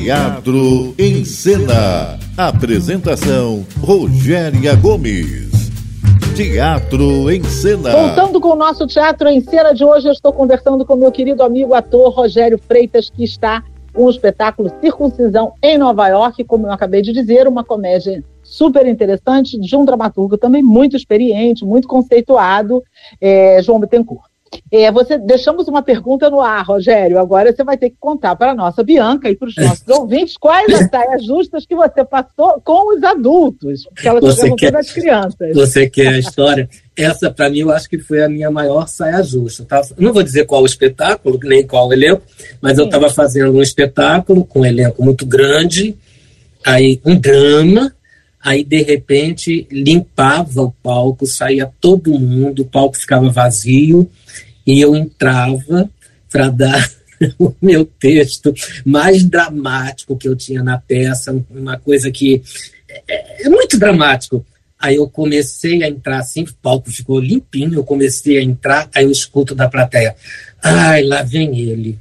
Teatro 0.03 0.93
em 0.99 1.23
Cena. 1.23 2.19
Apresentação: 2.35 3.65
Rogéria 3.79 4.75
Gomes. 4.75 5.71
Teatro 6.35 7.31
em 7.31 7.41
Cena. 7.45 7.89
Voltando 7.91 8.41
com 8.41 8.49
o 8.49 8.55
nosso 8.55 8.85
Teatro 8.85 9.29
em 9.29 9.39
Cena 9.39 9.73
de 9.73 9.85
hoje, 9.85 10.09
eu 10.09 10.11
estou 10.11 10.33
conversando 10.33 10.85
com 10.85 10.97
meu 10.97 11.09
querido 11.09 11.41
amigo 11.41 11.73
ator 11.73 12.11
Rogério 12.11 12.59
Freitas, 12.67 13.09
que 13.09 13.23
está 13.23 13.63
com 13.93 14.03
o 14.03 14.09
espetáculo 14.09 14.69
Circuncisão 14.81 15.53
em 15.63 15.77
Nova 15.77 16.05
York, 16.09 16.43
como 16.43 16.67
eu 16.67 16.73
acabei 16.73 17.01
de 17.01 17.13
dizer, 17.13 17.47
uma 17.47 17.63
comédia 17.63 18.21
super 18.43 18.85
interessante 18.85 19.57
de 19.57 19.73
um 19.73 19.85
dramaturgo 19.85 20.37
também 20.37 20.61
muito 20.61 20.97
experiente, 20.97 21.63
muito 21.63 21.87
conceituado, 21.87 22.83
é, 23.21 23.61
João 23.63 23.79
Bittencourt. 23.79 24.32
É, 24.71 24.91
você 24.91 25.17
deixamos 25.17 25.67
uma 25.67 25.81
pergunta 25.81 26.29
no 26.29 26.39
ar, 26.39 26.65
Rogério. 26.65 27.19
Agora 27.19 27.53
você 27.53 27.63
vai 27.63 27.77
ter 27.77 27.89
que 27.89 27.97
contar 27.99 28.35
para 28.35 28.51
a 28.51 28.55
nossa 28.55 28.83
Bianca 28.83 29.29
e 29.29 29.35
para 29.35 29.47
os 29.47 29.55
nossos 29.55 29.87
ouvintes 29.89 30.37
quais 30.37 30.73
as 30.73 30.89
saias 30.89 31.25
justas 31.25 31.65
que 31.65 31.75
você 31.75 32.03
passou 32.03 32.61
com 32.63 32.95
os 32.95 33.03
adultos, 33.03 33.85
porque 33.85 34.07
ela 34.07 34.19
está 34.19 34.41
perguntando 34.41 34.71
das 34.71 34.91
crianças. 34.91 35.55
Você 35.55 35.89
quer 35.89 36.09
a 36.09 36.19
história? 36.19 36.69
Essa, 36.95 37.31
para 37.31 37.49
mim, 37.49 37.59
eu 37.59 37.71
acho 37.71 37.89
que 37.89 37.97
foi 37.97 38.23
a 38.23 38.29
minha 38.29 38.51
maior 38.51 38.87
saia 38.87 39.23
justa. 39.23 39.65
Tá? 39.65 39.81
Não 39.97 40.13
vou 40.13 40.21
dizer 40.21 40.45
qual 40.45 40.61
o 40.61 40.65
espetáculo, 40.65 41.39
nem 41.43 41.65
qual 41.65 41.87
o 41.87 41.93
elenco, 41.93 42.21
mas 42.61 42.75
Sim. 42.75 42.81
eu 42.81 42.85
estava 42.85 43.09
fazendo 43.09 43.51
um 43.51 43.61
espetáculo 43.61 44.45
com 44.45 44.61
um 44.61 44.65
elenco 44.65 45.03
muito 45.03 45.25
grande, 45.25 45.97
aí 46.65 47.01
um 47.03 47.15
drama, 47.15 47.93
aí 48.43 48.63
de 48.63 48.81
repente 48.81 49.65
limpava 49.71 50.61
o 50.61 50.71
palco, 50.71 51.25
saía 51.25 51.71
todo 51.79 52.19
mundo, 52.19 52.63
o 52.63 52.65
palco 52.65 52.97
ficava 52.97 53.29
vazio 53.29 54.09
e 54.67 54.81
eu 54.81 54.95
entrava 54.95 55.89
para 56.29 56.49
dar 56.49 56.91
o 57.39 57.53
meu 57.61 57.85
texto 57.85 58.53
mais 58.85 59.23
dramático 59.23 60.17
que 60.17 60.27
eu 60.27 60.35
tinha 60.35 60.61
na 60.61 60.77
peça, 60.77 61.33
uma 61.49 61.77
coisa 61.77 62.11
que 62.11 62.41
é, 63.07 63.45
é 63.45 63.49
muito 63.49 63.79
dramático. 63.79 64.45
Aí 64.77 64.95
eu 64.95 65.07
comecei 65.07 65.81
a 65.81 65.87
entrar 65.87 66.19
assim, 66.19 66.43
o 66.43 66.53
palco 66.61 66.91
ficou 66.91 67.17
limpinho, 67.17 67.75
eu 67.75 67.83
comecei 67.85 68.37
a 68.37 68.43
entrar, 68.43 68.89
aí 68.93 69.05
eu 69.05 69.11
escuto 69.11 69.55
da 69.55 69.69
plateia. 69.69 70.13
Ai, 70.61 71.03
lá 71.03 71.23
vem 71.23 71.57
ele. 71.57 71.97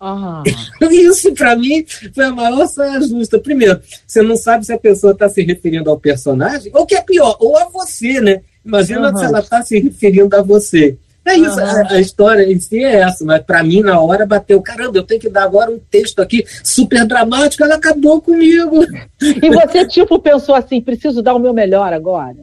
Ah. 0.00 0.42
Isso, 0.90 1.32
para 1.34 1.56
mim, 1.56 1.84
foi 2.14 2.24
a 2.24 2.30
maior 2.30 2.66
saia 2.66 3.00
justa. 3.00 3.38
Primeiro, 3.38 3.80
você 4.06 4.22
não 4.22 4.36
sabe 4.36 4.64
se 4.64 4.72
a 4.72 4.78
pessoa 4.78 5.12
está 5.12 5.28
se 5.28 5.42
referindo 5.42 5.90
ao 5.90 5.98
personagem, 5.98 6.70
ou 6.74 6.86
que 6.86 6.94
é 6.94 7.02
pior, 7.02 7.36
ou 7.40 7.56
a 7.56 7.64
você, 7.64 8.20
né? 8.20 8.42
Imagina 8.64 9.10
uhum. 9.10 9.16
se 9.16 9.24
ela 9.24 9.40
está 9.40 9.62
se 9.62 9.78
referindo 9.78 10.36
a 10.36 10.42
você. 10.42 10.96
É 11.24 11.36
isso, 11.36 11.58
uhum. 11.58 11.66
a, 11.66 11.92
a, 11.92 12.00
história 12.00 12.50
em 12.50 12.58
si 12.58 12.82
é 12.82 13.00
essa, 13.00 13.22
mas 13.24 13.42
para 13.42 13.62
mim, 13.62 13.82
na 13.82 14.00
hora, 14.00 14.24
bateu: 14.24 14.62
caramba, 14.62 14.96
eu 14.96 15.02
tenho 15.02 15.20
que 15.20 15.28
dar 15.28 15.42
agora 15.42 15.70
um 15.70 15.78
texto 15.78 16.20
aqui 16.20 16.44
super 16.64 17.06
dramático, 17.06 17.62
ela 17.62 17.74
acabou 17.74 18.22
comigo. 18.22 18.82
E 19.20 19.50
você, 19.50 19.86
tipo, 19.86 20.18
pensou 20.18 20.54
assim: 20.54 20.80
preciso 20.80 21.20
dar 21.20 21.34
o 21.34 21.38
meu 21.38 21.52
melhor 21.52 21.92
agora? 21.92 22.36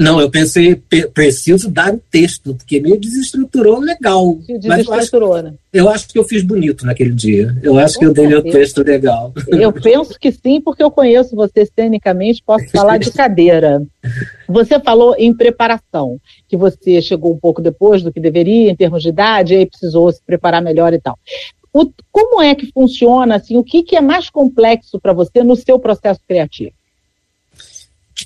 Não, 0.00 0.20
eu 0.20 0.30
pensei, 0.30 0.74
preciso 1.12 1.70
dar 1.70 1.94
o 1.94 2.00
texto, 2.10 2.54
porque 2.54 2.80
me 2.80 2.96
desestruturou 2.96 3.80
legal. 3.80 4.38
Se 4.44 4.58
desestruturou, 4.58 5.28
eu 5.28 5.34
acho, 5.34 5.42
né? 5.44 5.54
Eu 5.72 5.88
acho 5.88 6.08
que 6.08 6.18
eu 6.18 6.24
fiz 6.24 6.42
bonito 6.42 6.86
naquele 6.86 7.12
dia. 7.12 7.54
Eu 7.62 7.78
acho 7.78 7.94
Com 7.94 8.00
que 8.00 8.06
eu 8.06 8.14
dei 8.14 8.34
o 8.34 8.42
texto 8.42 8.82
legal. 8.82 9.32
Eu 9.48 9.72
penso 9.72 10.18
que 10.18 10.32
sim, 10.32 10.60
porque 10.60 10.82
eu 10.82 10.90
conheço 10.90 11.36
você 11.36 11.66
cenicamente, 11.66 12.42
posso 12.44 12.68
falar 12.70 12.98
de 12.98 13.12
cadeira. 13.12 13.82
Você 14.48 14.80
falou 14.80 15.14
em 15.18 15.34
preparação, 15.34 16.18
que 16.48 16.56
você 16.56 17.02
chegou 17.02 17.32
um 17.32 17.38
pouco 17.38 17.60
depois 17.60 18.02
do 18.02 18.12
que 18.12 18.20
deveria, 18.20 18.70
em 18.70 18.76
termos 18.76 19.02
de 19.02 19.10
idade, 19.10 19.54
e 19.54 19.56
aí 19.58 19.66
precisou 19.66 20.10
se 20.10 20.22
preparar 20.24 20.62
melhor 20.62 20.94
e 20.94 21.00
tal. 21.00 21.18
O, 21.72 21.90
como 22.10 22.42
é 22.42 22.54
que 22.54 22.72
funciona, 22.72 23.36
assim, 23.36 23.56
o 23.56 23.64
que, 23.64 23.82
que 23.82 23.96
é 23.96 24.00
mais 24.00 24.30
complexo 24.30 24.98
para 24.98 25.12
você 25.12 25.42
no 25.42 25.54
seu 25.54 25.78
processo 25.78 26.20
criativo? 26.26 26.72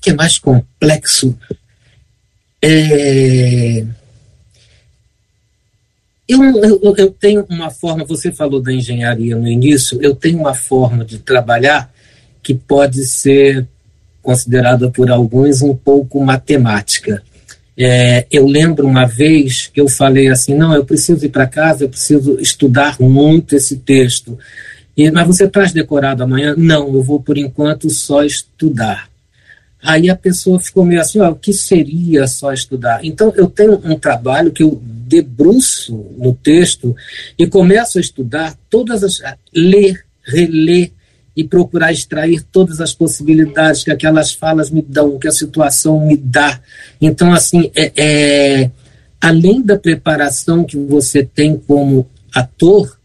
Que, 0.02 0.10
é 0.10 0.14
mais 0.14 0.38
complexo? 0.38 1.38
É... 2.60 3.84
Eu, 6.28 6.42
eu, 6.42 6.94
eu, 6.96 7.10
tenho 7.10 7.46
uma 7.48 7.70
forma, 7.70 8.04
você 8.04 8.32
falou 8.32 8.60
da 8.60 8.72
engenharia 8.72 9.36
no 9.36 9.46
início, 9.46 10.00
eu 10.02 10.14
tenho 10.14 10.38
uma 10.38 10.54
forma 10.54 11.04
de 11.04 11.18
trabalhar 11.18 11.92
que 12.42 12.54
pode 12.54 13.04
ser 13.04 13.66
considerada 14.22 14.90
por 14.90 15.10
alguns 15.10 15.62
um 15.62 15.74
pouco 15.74 16.24
matemática. 16.24 17.22
É, 17.76 18.26
eu 18.30 18.46
lembro 18.46 18.86
uma 18.86 19.06
vez 19.06 19.66
que 19.66 19.80
eu 19.80 19.88
falei 19.88 20.28
assim: 20.28 20.54
não, 20.54 20.74
eu 20.74 20.84
preciso 20.84 21.24
ir 21.24 21.30
para 21.30 21.46
casa, 21.46 21.84
eu 21.84 21.88
preciso 21.88 22.38
estudar 22.40 23.00
muito 23.00 23.56
esse 23.56 23.76
texto. 23.76 24.38
E, 24.96 25.10
mas 25.10 25.26
você 25.26 25.48
traz 25.48 25.72
decorado 25.72 26.22
amanhã? 26.22 26.54
Não, 26.56 26.94
eu 26.94 27.02
vou 27.02 27.20
por 27.20 27.36
enquanto 27.36 27.90
só 27.90 28.22
estudar. 28.22 29.11
Aí 29.82 30.08
a 30.08 30.14
pessoa 30.14 30.60
ficou 30.60 30.84
meio 30.84 31.00
assim, 31.00 31.18
ó, 31.18 31.30
o 31.30 31.34
que 31.34 31.52
seria 31.52 32.28
só 32.28 32.52
estudar? 32.52 33.04
Então 33.04 33.32
eu 33.36 33.50
tenho 33.50 33.80
um 33.84 33.98
trabalho 33.98 34.52
que 34.52 34.62
eu 34.62 34.80
debruço 34.82 36.06
no 36.16 36.32
texto 36.34 36.94
e 37.36 37.48
começo 37.48 37.98
a 37.98 38.00
estudar 38.00 38.56
todas 38.70 39.02
as 39.02 39.20
ler, 39.52 40.04
reler 40.22 40.92
e 41.36 41.42
procurar 41.42 41.92
extrair 41.92 42.42
todas 42.52 42.80
as 42.80 42.94
possibilidades 42.94 43.82
que 43.82 43.90
aquelas 43.90 44.32
falas 44.32 44.70
me 44.70 44.82
dão, 44.82 45.18
que 45.18 45.26
a 45.26 45.32
situação 45.32 46.06
me 46.06 46.16
dá. 46.16 46.60
Então 47.00 47.32
assim, 47.32 47.70
é, 47.74 47.92
é 47.96 48.70
além 49.20 49.62
da 49.62 49.76
preparação 49.76 50.62
que 50.62 50.76
você 50.76 51.24
tem 51.24 51.56
como 51.56 52.06
ator, 52.32 52.98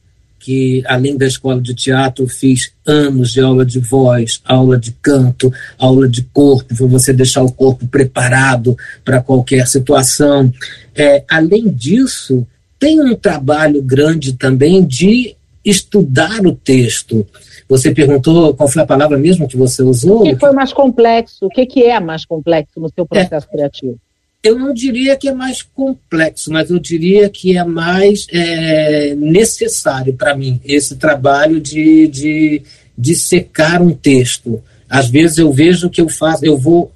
que 0.47 0.81
além 0.85 1.17
da 1.17 1.27
escola 1.27 1.59
de 1.59 1.75
teatro 1.75 2.25
fiz 2.25 2.71
anos 2.85 3.33
de 3.33 3.41
aula 3.41 3.65
de 3.65 3.79
voz, 3.79 4.41
aula 4.45 4.77
de 4.77 4.93
canto, 4.93 5.51
aula 5.77 6.07
de 6.07 6.23
corpo, 6.23 6.73
para 6.73 6.87
você 6.87 7.11
deixar 7.11 7.43
o 7.43 7.51
corpo 7.51 7.85
preparado 7.85 8.73
para 9.03 9.21
qualquer 9.21 9.67
situação. 9.67 10.49
É, 10.95 11.21
além 11.29 11.67
disso, 11.67 12.47
tem 12.79 12.97
um 12.97 13.13
trabalho 13.13 13.81
grande 13.81 14.37
também 14.37 14.85
de 14.85 15.35
estudar 15.65 16.39
o 16.45 16.55
texto. 16.55 17.27
Você 17.67 17.93
perguntou 17.93 18.53
qual 18.53 18.69
foi 18.69 18.83
a 18.83 18.87
palavra 18.87 19.17
mesmo 19.17 19.49
que 19.49 19.57
você 19.57 19.83
usou? 19.83 20.21
O 20.21 20.23
que 20.23 20.37
foi 20.37 20.53
mais 20.53 20.71
complexo? 20.71 21.45
O 21.45 21.49
que, 21.49 21.65
que 21.65 21.83
é 21.83 21.99
mais 21.99 22.23
complexo 22.23 22.79
no 22.79 22.87
seu 22.87 23.05
processo 23.05 23.47
é, 23.47 23.51
criativo? 23.51 23.99
Eu 24.47 24.57
não 24.57 24.73
diria 24.73 25.15
que 25.15 25.27
é 25.27 25.33
mais 25.33 25.61
complexo, 25.61 26.51
mas 26.51 26.69
eu 26.69 26.79
diria 26.79 27.29
que 27.29 27.57
é 27.57 27.63
mais 27.63 28.27
é, 28.31 29.13
necessário 29.15 30.13
para 30.13 30.35
mim 30.35 30.61
esse 30.63 30.95
trabalho 30.95 31.59
de, 31.59 32.07
de, 32.07 32.61
de 32.97 33.15
secar 33.15 33.81
um 33.81 33.91
texto. 33.91 34.63
Às 34.89 35.09
vezes 35.09 35.37
eu 35.37 35.51
vejo 35.51 35.89
que 35.89 36.01
eu 36.01 36.09
faço, 36.09 36.45
eu 36.45 36.57
vou 36.57 36.91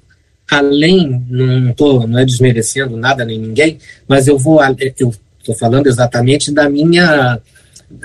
além, 0.50 1.24
não, 1.28 1.72
tô, 1.72 2.06
não 2.06 2.18
é 2.18 2.24
desmerecendo 2.24 2.96
nada 2.96 3.24
nem 3.24 3.38
ninguém, 3.38 3.78
mas 4.06 4.26
eu 4.28 4.38
vou, 4.38 4.60
eu 4.98 5.12
estou 5.38 5.54
falando 5.54 5.86
exatamente 5.86 6.52
da 6.52 6.68
minha, 6.68 7.40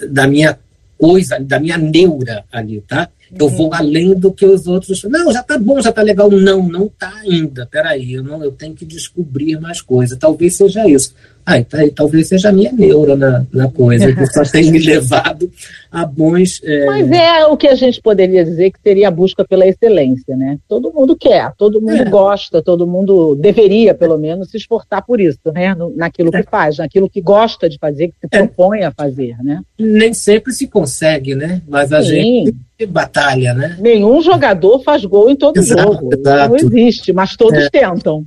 da 0.10 0.28
minha 0.28 0.58
coisa, 0.98 1.40
da 1.40 1.60
minha 1.60 1.78
neura 1.78 2.44
ali, 2.52 2.82
tá? 2.88 3.10
Eu 3.38 3.50
vou 3.50 3.74
além 3.74 4.14
do 4.14 4.32
que 4.32 4.46
os 4.46 4.68
outros. 4.68 5.04
Não, 5.04 5.32
já 5.32 5.44
tá 5.44 5.58
bom, 5.58 5.82
já 5.82 5.92
tá 5.92 6.02
legal. 6.02 6.30
Não, 6.30 6.68
não 6.68 6.88
tá 6.88 7.14
ainda. 7.18 7.66
Peraí, 7.66 8.14
eu, 8.14 8.24
não, 8.24 8.44
eu 8.44 8.52
tenho 8.52 8.74
que 8.74 8.86
descobrir 8.86 9.60
mais 9.60 9.82
coisas. 9.82 10.18
Talvez 10.18 10.56
seja 10.56 10.88
isso. 10.88 11.14
Ah, 11.50 11.64
tá, 11.64 11.78
talvez 11.96 12.28
seja 12.28 12.50
a 12.50 12.52
minha 12.52 12.74
neura 12.74 13.16
na, 13.16 13.46
na 13.54 13.72
coisa, 13.72 14.14
que 14.14 14.26
só 14.28 14.44
tem 14.44 14.70
me 14.70 14.80
levado 14.86 15.50
a 15.90 16.06
bons. 16.06 16.60
É... 16.62 16.86
Mas 16.86 17.10
é 17.10 17.46
o 17.46 17.56
que 17.56 17.70
a 17.70 17.76
gente 17.76 18.02
poderia 18.02 18.44
dizer 18.44 18.70
que 18.70 18.82
seria 18.84 19.08
a 19.08 19.12
busca 19.12 19.46
pela 19.46 19.66
excelência, 19.66 20.36
né? 20.36 20.60
Todo 20.68 20.92
mundo 20.92 21.16
quer, 21.16 21.54
todo 21.58 21.80
mundo 21.80 22.02
é. 22.02 22.10
gosta, 22.10 22.62
todo 22.62 22.86
mundo 22.86 23.34
deveria, 23.36 23.94
pelo 23.94 24.18
menos, 24.18 24.52
se 24.52 24.58
esforçar 24.58 25.02
por 25.06 25.22
isso, 25.22 25.40
né? 25.54 25.74
Naquilo 25.96 26.32
que 26.32 26.38
é. 26.40 26.44
faz, 26.44 26.80
naquilo 26.80 27.10
que 27.10 27.22
gosta 27.22 27.70
de 27.70 27.78
fazer, 27.78 28.10
que 28.10 28.16
se 28.20 28.28
é. 28.30 28.40
propõe 28.40 28.84
a 28.84 28.92
fazer, 28.92 29.38
né? 29.42 29.62
Nem 29.80 30.14
sempre 30.14 30.52
se 30.52 30.68
consegue, 30.68 31.34
né? 31.34 31.62
Mas 31.66 31.94
a 31.94 32.04
Sim. 32.04 32.10
gente 32.10 32.86
batalha, 32.90 33.54
né? 33.54 33.78
Nenhum 33.80 34.22
jogador 34.22 34.84
faz 34.84 35.06
gol 35.06 35.30
em 35.30 35.36
todo 35.38 35.56
exato, 35.56 35.82
jogo. 35.82 36.10
Exato. 36.14 36.50
Não 36.50 36.58
existe, 36.58 37.14
mas 37.14 37.38
todos 37.38 37.64
é. 37.64 37.70
tentam. 37.70 38.26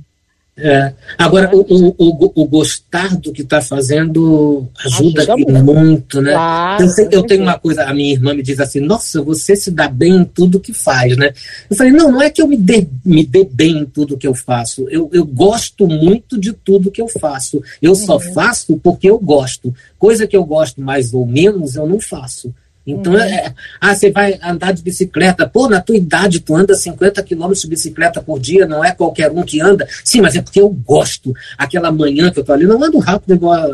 É. 0.57 0.93
Agora, 1.17 1.49
o, 1.55 1.61
o, 1.61 2.31
o, 2.35 2.45
gostar 2.45 3.15
do 3.17 3.31
que 3.31 3.41
está 3.41 3.61
fazendo 3.61 4.67
ajuda, 4.85 5.23
ajuda 5.23 5.63
muito, 5.63 6.21
né? 6.21 6.33
Eu, 6.79 6.89
sei, 6.89 7.07
eu 7.09 7.23
tenho 7.23 7.43
uma 7.43 7.57
coisa, 7.57 7.85
a 7.85 7.93
minha 7.93 8.11
irmã 8.11 8.33
me 8.33 8.43
diz 8.43 8.59
assim, 8.59 8.81
nossa, 8.81 9.21
você 9.21 9.55
se 9.55 9.71
dá 9.71 9.87
bem 9.87 10.17
em 10.17 10.25
tudo 10.25 10.59
que 10.59 10.73
faz, 10.73 11.15
né? 11.15 11.33
Eu 11.69 11.75
falei, 11.75 11.93
não, 11.93 12.11
não 12.11 12.21
é 12.21 12.29
que 12.29 12.41
eu 12.41 12.47
me 12.47 12.57
dê, 12.57 12.85
me 13.03 13.25
dê 13.25 13.47
bem 13.49 13.79
em 13.79 13.85
tudo 13.85 14.17
que 14.17 14.27
eu 14.27 14.35
faço, 14.35 14.85
eu, 14.89 15.09
eu 15.13 15.25
gosto 15.25 15.87
muito 15.87 16.37
de 16.37 16.51
tudo 16.51 16.91
que 16.91 17.01
eu 17.01 17.07
faço. 17.07 17.63
Eu 17.81 17.91
uhum. 17.91 17.95
só 17.95 18.19
faço 18.19 18.77
porque 18.77 19.09
eu 19.09 19.17
gosto. 19.17 19.73
Coisa 19.97 20.27
que 20.27 20.35
eu 20.35 20.43
gosto 20.43 20.81
mais 20.81 21.13
ou 21.13 21.25
menos, 21.25 21.75
eu 21.75 21.87
não 21.87 21.99
faço. 21.99 22.53
Então, 22.85 23.13
uhum. 23.13 23.19
é, 23.19 23.53
ah, 23.79 23.93
você 23.93 24.11
vai 24.11 24.39
andar 24.43 24.71
de 24.71 24.81
bicicleta. 24.81 25.47
Pô, 25.47 25.69
na 25.69 25.79
tua 25.79 25.95
idade, 25.95 26.39
tu 26.39 26.55
anda 26.55 26.73
50 26.73 27.21
quilômetros 27.23 27.61
de 27.61 27.67
bicicleta 27.67 28.21
por 28.21 28.39
dia, 28.39 28.65
não 28.65 28.83
é 28.83 28.91
qualquer 28.91 29.31
um 29.31 29.43
que 29.43 29.61
anda. 29.61 29.87
Sim, 30.03 30.21
mas 30.21 30.35
é 30.35 30.41
porque 30.41 30.59
eu 30.59 30.69
gosto. 30.69 31.33
Aquela 31.57 31.91
manhã 31.91 32.31
que 32.31 32.39
eu 32.39 32.43
tô 32.43 32.53
ali, 32.53 32.65
não 32.65 32.83
ando 32.83 32.97
rápido 32.97 33.35
igual 33.35 33.69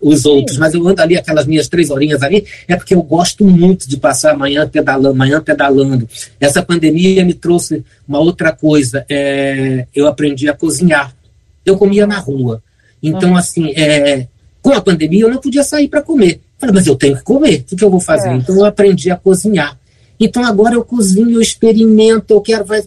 os 0.00 0.24
outros, 0.24 0.56
mas 0.56 0.74
eu 0.74 0.86
ando 0.86 1.02
ali 1.02 1.16
aquelas 1.16 1.46
minhas 1.46 1.68
três 1.68 1.90
horinhas 1.90 2.22
ali, 2.22 2.46
é 2.68 2.76
porque 2.76 2.94
eu 2.94 3.02
gosto 3.02 3.44
muito 3.44 3.88
de 3.88 3.96
passar 3.96 4.32
amanhã 4.32 4.68
pedalando, 4.68 5.10
amanhã 5.10 5.40
pedalando. 5.40 6.08
Essa 6.38 6.62
pandemia 6.62 7.24
me 7.24 7.34
trouxe 7.34 7.84
uma 8.06 8.20
outra 8.20 8.52
coisa, 8.52 9.04
é, 9.08 9.86
eu 9.94 10.06
aprendi 10.06 10.48
a 10.48 10.54
cozinhar. 10.54 11.14
Eu 11.64 11.76
comia 11.76 12.06
na 12.06 12.18
rua. 12.18 12.62
Então, 13.02 13.36
assim, 13.36 13.72
é, 13.72 14.26
com 14.62 14.72
a 14.72 14.80
pandemia 14.80 15.22
eu 15.22 15.30
não 15.30 15.38
podia 15.38 15.62
sair 15.62 15.88
para 15.88 16.02
comer. 16.02 16.40
Falei, 16.60 16.74
mas 16.74 16.86
eu 16.86 16.94
tenho 16.94 17.16
que 17.16 17.22
comer, 17.22 17.64
o 17.72 17.76
que 17.76 17.82
eu 17.82 17.90
vou 17.90 18.00
fazer? 18.00 18.28
É. 18.28 18.34
Então 18.34 18.54
eu 18.54 18.66
aprendi 18.66 19.10
a 19.10 19.16
cozinhar. 19.16 19.76
Então 20.20 20.44
agora 20.44 20.74
eu 20.74 20.84
cozinho, 20.84 21.30
eu 21.30 21.40
experimento, 21.40 22.34
eu 22.34 22.40
quero 22.42 22.66
fazer 22.66 22.86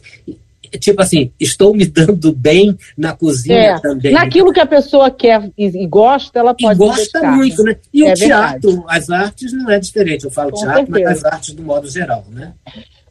tipo 0.79 1.01
assim, 1.01 1.31
estou 1.39 1.73
me 1.73 1.85
dando 1.85 2.33
bem 2.33 2.77
na 2.97 3.15
cozinha 3.15 3.55
é, 3.55 3.79
também. 3.79 4.11
Naquilo 4.11 4.51
que 4.51 4.59
a 4.59 4.65
pessoa 4.65 5.11
quer 5.11 5.51
e, 5.57 5.85
gosta, 5.87 6.39
ela 6.39 6.53
pode. 6.53 6.75
E 6.75 6.77
gosta 6.77 7.31
muito, 7.31 7.63
né? 7.63 7.75
E 7.93 8.03
é 8.03 8.11
o 8.11 8.15
teatro, 8.15 8.71
verdade. 8.71 8.97
as 8.97 9.09
artes 9.09 9.53
não 9.53 9.69
é 9.69 9.79
diferente. 9.79 10.25
Eu 10.25 10.31
falo 10.31 10.51
Com 10.51 10.61
teatro, 10.61 10.85
certeza. 10.85 11.09
mas 11.09 11.17
as 11.17 11.25
artes 11.25 11.53
do 11.53 11.63
modo 11.63 11.87
geral, 11.89 12.25
né? 12.31 12.53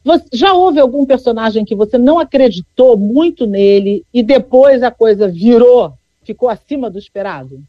Você, 0.04 0.24
já 0.32 0.52
houve 0.52 0.80
algum 0.80 1.06
personagem 1.06 1.64
que 1.64 1.74
você 1.74 1.96
não 1.96 2.18
acreditou 2.18 2.96
muito 2.96 3.46
nele 3.46 4.04
e 4.12 4.22
depois 4.22 4.82
a 4.82 4.90
coisa 4.90 5.28
virou, 5.28 5.94
ficou 6.24 6.48
acima 6.48 6.90
do 6.90 6.98
esperado? 6.98 7.60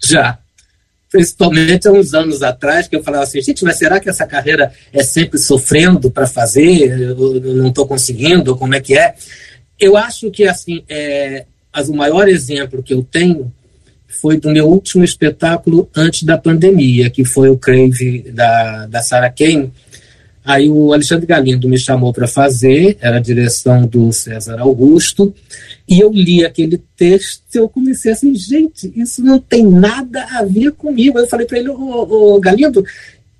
Já 0.00 0.38
principalmente 1.12 1.86
há 1.86 1.92
uns 1.92 2.14
anos 2.14 2.42
atrás, 2.42 2.88
que 2.88 2.96
eu 2.96 3.02
falava 3.02 3.24
assim, 3.24 3.42
gente, 3.42 3.62
mas 3.64 3.76
será 3.76 4.00
que 4.00 4.08
essa 4.08 4.26
carreira 4.26 4.72
é 4.90 5.02
sempre 5.02 5.38
sofrendo 5.38 6.10
para 6.10 6.26
fazer? 6.26 7.00
Eu 7.00 7.40
não 7.54 7.68
estou 7.68 7.86
conseguindo? 7.86 8.56
Como 8.56 8.74
é 8.74 8.80
que 8.80 8.96
é? 8.96 9.14
Eu 9.78 9.94
acho 9.94 10.30
que, 10.30 10.48
assim, 10.48 10.82
é, 10.88 11.44
o 11.86 11.92
maior 11.94 12.28
exemplo 12.28 12.82
que 12.82 12.94
eu 12.94 13.02
tenho 13.02 13.52
foi 14.08 14.38
do 14.38 14.50
meu 14.50 14.66
último 14.66 15.04
espetáculo 15.04 15.88
antes 15.94 16.22
da 16.22 16.38
pandemia, 16.38 17.10
que 17.10 17.24
foi 17.24 17.50
o 17.50 17.58
Crave 17.58 18.30
da, 18.32 18.86
da 18.86 19.02
Sarah 19.02 19.30
Kane, 19.30 19.70
Aí 20.44 20.68
o 20.68 20.92
Alexandre 20.92 21.26
Galindo 21.26 21.68
me 21.68 21.78
chamou 21.78 22.12
para 22.12 22.26
fazer, 22.26 22.96
era 23.00 23.16
a 23.16 23.20
direção 23.20 23.86
do 23.86 24.12
César 24.12 24.58
Augusto, 24.60 25.32
e 25.88 26.00
eu 26.00 26.10
li 26.12 26.44
aquele 26.44 26.78
texto 26.96 27.42
e 27.54 27.58
eu 27.58 27.68
comecei 27.68 28.12
assim, 28.12 28.34
gente, 28.34 28.92
isso 28.96 29.22
não 29.22 29.38
tem 29.38 29.66
nada 29.66 30.24
a 30.32 30.44
ver 30.44 30.72
comigo. 30.72 31.18
Eu 31.18 31.26
falei 31.26 31.46
para 31.46 31.58
ele, 31.58 31.68
ô, 31.68 32.34
ô, 32.34 32.40
Galindo, 32.40 32.84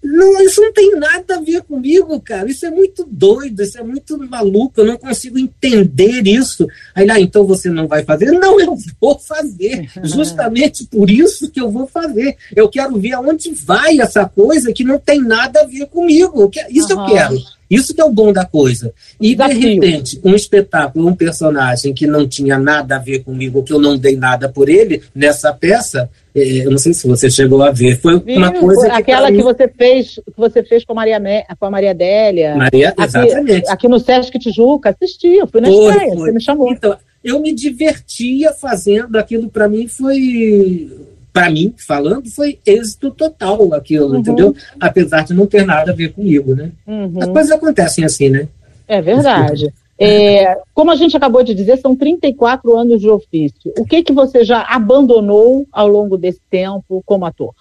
não, 0.02 0.42
isso 0.42 0.60
não 0.60 0.72
tem 0.72 0.96
nada 0.96 1.36
a 1.36 1.40
ver 1.40 1.62
comigo, 1.62 2.20
cara. 2.20 2.50
Isso 2.50 2.66
é 2.66 2.70
muito 2.70 3.06
doido, 3.08 3.62
isso 3.62 3.78
é 3.78 3.82
muito 3.84 4.18
maluco. 4.28 4.80
Eu 4.80 4.86
não 4.86 4.96
consigo 4.96 5.38
entender 5.38 6.26
isso. 6.26 6.66
Aí 6.92 7.06
lá, 7.06 7.14
ah, 7.14 7.20
então 7.20 7.46
você 7.46 7.70
não 7.70 7.86
vai 7.86 8.02
fazer? 8.02 8.32
Não, 8.42 8.58
eu 8.58 8.76
vou 9.00 9.18
fazer. 9.18 9.88
Justamente 10.02 10.84
por 10.86 11.08
isso 11.08 11.50
que 11.50 11.60
eu 11.60 11.70
vou 11.70 11.86
fazer. 11.86 12.36
Eu 12.56 12.68
quero 12.68 12.98
ver 12.98 13.12
aonde 13.12 13.52
vai 13.54 14.00
essa 14.00 14.28
coisa 14.28 14.72
que 14.72 14.82
não 14.82 14.98
tem 14.98 15.20
nada 15.20 15.60
a 15.60 15.66
ver 15.66 15.86
comigo. 15.86 16.50
Isso 16.68 16.94
uhum. 16.94 17.06
eu 17.06 17.14
quero. 17.14 17.36
Isso 17.72 17.94
que 17.94 18.00
é 18.02 18.04
o 18.04 18.12
bom 18.12 18.32
da 18.32 18.44
coisa. 18.44 18.92
E, 19.18 19.34
de 19.34 19.54
repente, 19.54 20.20
um 20.22 20.34
espetáculo, 20.34 21.08
um 21.08 21.14
personagem 21.14 21.94
que 21.94 22.06
não 22.06 22.28
tinha 22.28 22.58
nada 22.58 22.96
a 22.96 22.98
ver 22.98 23.20
comigo, 23.20 23.62
que 23.62 23.72
eu 23.72 23.80
não 23.80 23.96
dei 23.96 24.14
nada 24.14 24.46
por 24.46 24.68
ele, 24.68 25.02
nessa 25.14 25.54
peça, 25.54 26.10
eu 26.34 26.70
não 26.70 26.78
sei 26.78 26.94
se 26.94 27.06
você 27.06 27.30
chegou 27.30 27.62
a 27.62 27.70
ver, 27.70 28.00
foi 28.00 28.18
Viu? 28.20 28.36
uma 28.38 28.52
coisa 28.52 28.88
que 28.88 28.92
Aquela 28.92 29.30
que 29.30 29.42
você 29.42 29.68
fez, 29.68 30.14
que 30.14 30.36
você 30.36 30.62
fez 30.62 30.84
com 30.84 30.92
a 30.92 30.96
Maria, 30.96 31.20
com 31.58 31.66
a 31.66 31.70
Maria 31.70 31.90
Adélia. 31.90 32.56
Maria, 32.56 32.94
exatamente. 32.98 33.64
Aqui, 33.64 33.70
aqui 33.70 33.88
no 33.88 33.98
Sesc 33.98 34.38
Tijuca, 34.38 34.90
assisti, 34.90 35.28
eu 35.28 35.46
fui 35.46 35.60
na 35.60 35.68
foi, 35.68 35.88
estreia, 35.88 36.12
foi. 36.14 36.18
você 36.18 36.32
me 36.32 36.40
chamou. 36.40 36.72
Então, 36.72 36.96
eu 37.22 37.38
me 37.40 37.52
divertia 37.52 38.52
fazendo 38.52 39.16
aquilo, 39.16 39.48
para 39.48 39.68
mim 39.68 39.86
foi 39.86 40.90
para 41.32 41.50
mim, 41.50 41.74
falando, 41.78 42.28
foi 42.28 42.58
êxito 42.66 43.10
total 43.10 43.72
aquilo, 43.72 44.08
uhum. 44.10 44.18
entendeu? 44.18 44.54
Apesar 44.78 45.24
de 45.24 45.32
não 45.32 45.46
ter 45.46 45.64
nada 45.64 45.90
a 45.90 45.94
ver 45.94 46.12
comigo, 46.12 46.54
né? 46.54 46.70
Uhum. 46.86 47.22
As 47.22 47.28
coisas 47.28 47.50
acontecem 47.52 48.04
assim, 48.04 48.28
né? 48.28 48.48
É 48.86 49.00
verdade. 49.00 49.72
É, 50.02 50.56
como 50.74 50.90
a 50.90 50.96
gente 50.96 51.16
acabou 51.16 51.42
de 51.42 51.54
dizer, 51.54 51.78
são 51.78 51.94
34 51.94 52.76
anos 52.76 53.00
de 53.00 53.08
ofício. 53.08 53.72
O 53.78 53.84
que 53.84 54.02
que 54.02 54.12
você 54.12 54.44
já 54.44 54.62
abandonou 54.62 55.66
ao 55.70 55.86
longo 55.86 56.16
desse 56.16 56.40
tempo 56.50 57.02
como 57.06 57.24
ator? 57.24 57.54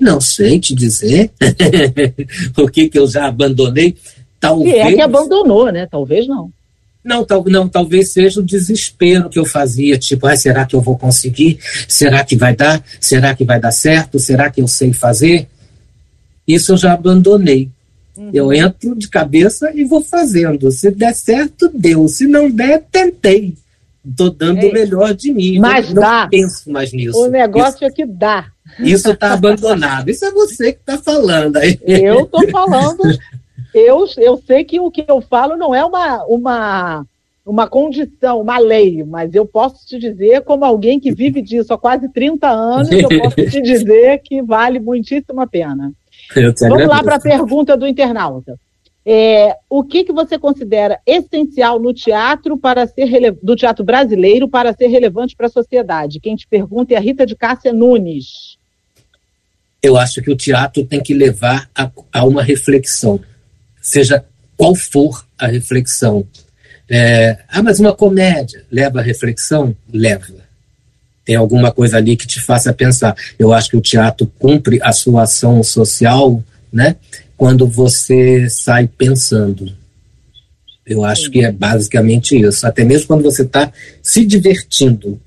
Não 0.00 0.20
sei 0.20 0.58
te 0.58 0.74
dizer. 0.74 1.30
o 2.56 2.68
que 2.68 2.88
que 2.88 2.98
eu 2.98 3.06
já 3.06 3.26
abandonei? 3.26 3.96
Talvez. 4.40 4.74
E 4.74 4.78
é 4.78 4.94
que 4.94 5.00
abandonou, 5.00 5.70
né? 5.70 5.86
Talvez 5.86 6.26
não. 6.26 6.50
Não, 7.04 7.24
tal, 7.24 7.44
não, 7.46 7.68
talvez 7.68 8.12
seja 8.12 8.40
o 8.40 8.42
desespero 8.42 9.28
que 9.28 9.38
eu 9.38 9.46
fazia, 9.46 9.96
tipo, 9.96 10.26
ah, 10.26 10.36
será 10.36 10.66
que 10.66 10.74
eu 10.74 10.80
vou 10.80 10.98
conseguir? 10.98 11.60
Será 11.86 12.24
que 12.24 12.34
vai 12.34 12.56
dar? 12.56 12.82
Será 13.00 13.32
que 13.32 13.44
vai 13.44 13.60
dar 13.60 13.70
certo? 13.70 14.18
Será 14.18 14.50
que 14.50 14.60
eu 14.60 14.66
sei 14.66 14.92
fazer? 14.92 15.46
Isso 16.48 16.72
eu 16.72 16.76
já 16.76 16.94
abandonei. 16.94 17.70
Uhum. 18.16 18.30
Eu 18.32 18.52
entro 18.52 18.94
de 18.94 19.08
cabeça 19.08 19.70
e 19.74 19.84
vou 19.84 20.02
fazendo. 20.02 20.70
Se 20.70 20.90
der 20.90 21.14
certo, 21.14 21.70
deu. 21.74 22.08
Se 22.08 22.26
não 22.26 22.50
der, 22.50 22.82
tentei. 22.90 23.54
Estou 24.08 24.30
dando 24.30 24.60
é 24.60 24.68
o 24.68 24.72
melhor 24.72 25.14
de 25.14 25.32
mim. 25.32 25.58
Mas 25.58 25.92
não, 25.92 26.02
dá. 26.02 26.28
penso 26.30 26.70
mais 26.70 26.92
nisso. 26.92 27.18
O 27.18 27.28
negócio 27.28 27.76
isso, 27.76 27.84
é 27.84 27.90
que 27.90 28.06
dá. 28.06 28.46
Isso 28.78 29.10
está 29.10 29.32
abandonado. 29.32 30.08
Isso 30.08 30.24
é 30.24 30.30
você 30.30 30.72
que 30.72 30.80
está 30.80 30.96
falando 30.96 31.56
aí. 31.56 31.78
Eu 31.84 32.24
estou 32.24 32.48
falando 32.50 33.02
eu, 33.76 34.06
eu 34.16 34.42
sei 34.46 34.64
que 34.64 34.80
o 34.80 34.90
que 34.90 35.04
eu 35.06 35.20
falo 35.20 35.56
não 35.56 35.74
é 35.74 35.84
uma, 35.84 36.24
uma, 36.24 37.06
uma 37.44 37.66
condição, 37.68 38.40
uma 38.40 38.58
lei, 38.58 39.04
mas 39.04 39.34
eu 39.34 39.44
posso 39.44 39.86
te 39.86 39.98
dizer, 39.98 40.42
como 40.42 40.64
alguém 40.64 40.98
que 40.98 41.12
vive 41.12 41.42
disso 41.42 41.74
há 41.74 41.78
quase 41.78 42.08
30 42.08 42.48
anos, 42.48 42.90
eu 42.90 43.08
posso 43.08 43.36
te 43.36 43.60
dizer 43.60 44.22
que 44.24 44.40
vale 44.42 44.80
muitíssimo 44.80 45.40
a 45.40 45.46
pena. 45.46 45.92
Vamos 46.68 46.88
lá 46.88 47.02
para 47.02 47.16
a 47.16 47.20
pergunta 47.20 47.76
do 47.76 47.86
internauta. 47.86 48.58
É, 49.08 49.56
o 49.70 49.84
que, 49.84 50.02
que 50.02 50.12
você 50.12 50.36
considera 50.36 50.98
essencial 51.06 51.78
no 51.78 51.94
teatro 51.94 52.58
para 52.58 52.86
ser 52.88 53.30
do 53.40 53.54
teatro 53.54 53.84
brasileiro 53.84 54.48
para 54.48 54.72
ser 54.72 54.88
relevante 54.88 55.36
para 55.36 55.46
a 55.46 55.50
sociedade? 55.50 56.18
Quem 56.18 56.34
te 56.34 56.46
pergunta 56.46 56.92
é 56.92 56.96
a 56.96 57.00
Rita 57.00 57.24
de 57.24 57.36
Cássia 57.36 57.72
Nunes. 57.72 58.58
Eu 59.80 59.96
acho 59.96 60.20
que 60.20 60.30
o 60.30 60.36
teatro 60.36 60.84
tem 60.84 61.00
que 61.00 61.14
levar 61.14 61.70
a, 61.72 61.88
a 62.12 62.24
uma 62.24 62.42
reflexão 62.42 63.20
seja 63.86 64.24
qual 64.56 64.74
for 64.74 65.24
a 65.38 65.46
reflexão. 65.46 66.26
É, 66.90 67.38
ah, 67.48 67.62
mas 67.62 67.78
uma 67.78 67.94
comédia 67.94 68.64
leva 68.70 68.98
a 68.98 69.02
reflexão? 69.02 69.76
Leva. 69.92 70.45
Tem 71.26 71.34
alguma 71.34 71.72
coisa 71.72 71.96
ali 71.96 72.16
que 72.16 72.26
te 72.26 72.40
faça 72.40 72.72
pensar. 72.72 73.16
Eu 73.36 73.52
acho 73.52 73.70
que 73.70 73.76
o 73.76 73.80
teatro 73.80 74.32
cumpre 74.38 74.78
a 74.80 74.92
sua 74.92 75.24
ação 75.24 75.60
social, 75.64 76.42
né? 76.72 76.94
Quando 77.36 77.66
você 77.66 78.48
sai 78.48 78.86
pensando. 78.86 79.74
Eu 80.86 81.04
acho 81.04 81.28
que 81.28 81.44
é 81.44 81.50
basicamente 81.50 82.40
isso. 82.40 82.64
Até 82.64 82.84
mesmo 82.84 83.08
quando 83.08 83.24
você 83.24 83.42
está 83.42 83.72
se 84.00 84.24
divertindo 84.24 85.20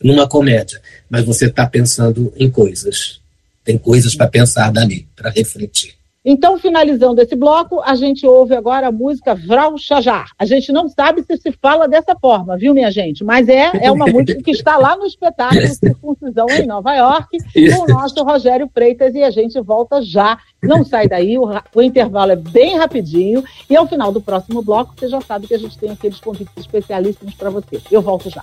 numa 0.00 0.28
comédia, 0.28 0.80
mas 1.10 1.24
você 1.24 1.46
está 1.46 1.66
pensando 1.66 2.32
em 2.36 2.48
coisas. 2.48 3.20
Tem 3.64 3.76
coisas 3.76 4.14
para 4.14 4.28
pensar 4.28 4.70
dali, 4.70 5.08
para 5.16 5.30
refletir. 5.30 5.94
Então, 6.24 6.56
finalizando 6.56 7.20
esse 7.20 7.34
bloco, 7.34 7.80
a 7.80 7.96
gente 7.96 8.24
ouve 8.24 8.54
agora 8.54 8.86
a 8.86 8.92
música 8.92 9.34
Vral 9.34 9.76
Chajar. 9.76 10.30
A 10.38 10.46
gente 10.46 10.70
não 10.70 10.88
sabe 10.88 11.22
se 11.22 11.36
se 11.36 11.50
fala 11.52 11.88
dessa 11.88 12.14
forma, 12.14 12.56
viu, 12.56 12.72
minha 12.72 12.90
gente? 12.92 13.24
Mas 13.24 13.48
é, 13.48 13.72
é 13.80 13.90
uma 13.90 14.06
música 14.06 14.40
que 14.40 14.52
está 14.52 14.76
lá 14.76 14.96
no 14.96 15.04
espetáculo 15.04 15.66
Circuncisão 15.74 16.46
em 16.50 16.66
Nova 16.66 16.94
York, 16.94 17.38
com 17.74 17.82
o 17.82 17.86
nosso 17.88 18.22
Rogério 18.22 18.70
Freitas, 18.72 19.14
e 19.14 19.22
a 19.22 19.30
gente 19.30 19.60
volta 19.60 20.00
já. 20.00 20.38
Não 20.62 20.84
sai 20.84 21.08
daí, 21.08 21.36
o, 21.36 21.44
o 21.74 21.82
intervalo 21.82 22.30
é 22.30 22.36
bem 22.36 22.76
rapidinho, 22.76 23.42
e 23.68 23.74
ao 23.74 23.88
final 23.88 24.12
do 24.12 24.20
próximo 24.20 24.62
bloco, 24.62 24.94
você 24.96 25.08
já 25.08 25.20
sabe 25.20 25.48
que 25.48 25.54
a 25.54 25.58
gente 25.58 25.76
tem 25.76 25.90
aqueles 25.90 26.20
convites 26.20 26.56
especialíssimos 26.56 27.34
para 27.34 27.50
você. 27.50 27.80
Eu 27.90 28.00
volto 28.00 28.30
já. 28.30 28.42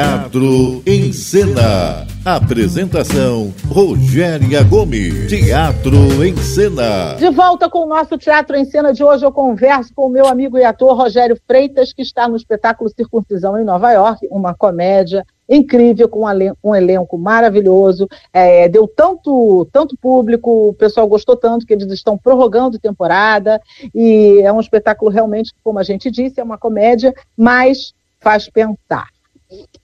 Teatro 0.00 0.82
em 0.86 1.12
Cena. 1.12 2.06
Apresentação 2.24 3.52
Rogéria 3.68 4.62
Gomes. 4.62 5.28
Teatro 5.28 6.24
em 6.24 6.34
Cena. 6.38 7.16
De 7.18 7.28
volta 7.28 7.68
com 7.68 7.80
o 7.80 7.86
nosso 7.86 8.16
Teatro 8.16 8.56
em 8.56 8.64
Cena 8.64 8.94
de 8.94 9.04
hoje, 9.04 9.26
eu 9.26 9.30
converso 9.30 9.92
com 9.94 10.06
o 10.06 10.08
meu 10.08 10.26
amigo 10.26 10.56
e 10.56 10.64
ator 10.64 10.96
Rogério 10.96 11.38
Freitas, 11.46 11.92
que 11.92 12.00
está 12.00 12.26
no 12.26 12.34
espetáculo 12.34 12.88
Circuncisão 12.88 13.58
em 13.58 13.64
Nova 13.64 13.92
York, 13.92 14.26
uma 14.30 14.54
comédia 14.54 15.22
incrível, 15.46 16.08
com 16.08 16.24
um 16.64 16.74
elenco 16.74 17.18
maravilhoso. 17.18 18.08
É, 18.32 18.70
deu 18.70 18.88
tanto, 18.88 19.68
tanto 19.70 19.98
público, 19.98 20.70
o 20.70 20.72
pessoal 20.72 21.06
gostou 21.06 21.36
tanto 21.36 21.66
que 21.66 21.74
eles 21.74 21.92
estão 21.92 22.16
prorrogando 22.16 22.78
temporada. 22.78 23.60
E 23.94 24.40
é 24.42 24.50
um 24.50 24.60
espetáculo 24.60 25.10
realmente, 25.10 25.52
como 25.62 25.78
a 25.78 25.82
gente 25.82 26.10
disse, 26.10 26.40
é 26.40 26.42
uma 26.42 26.56
comédia, 26.56 27.14
mas 27.36 27.92
faz 28.18 28.48
pensar. 28.48 29.06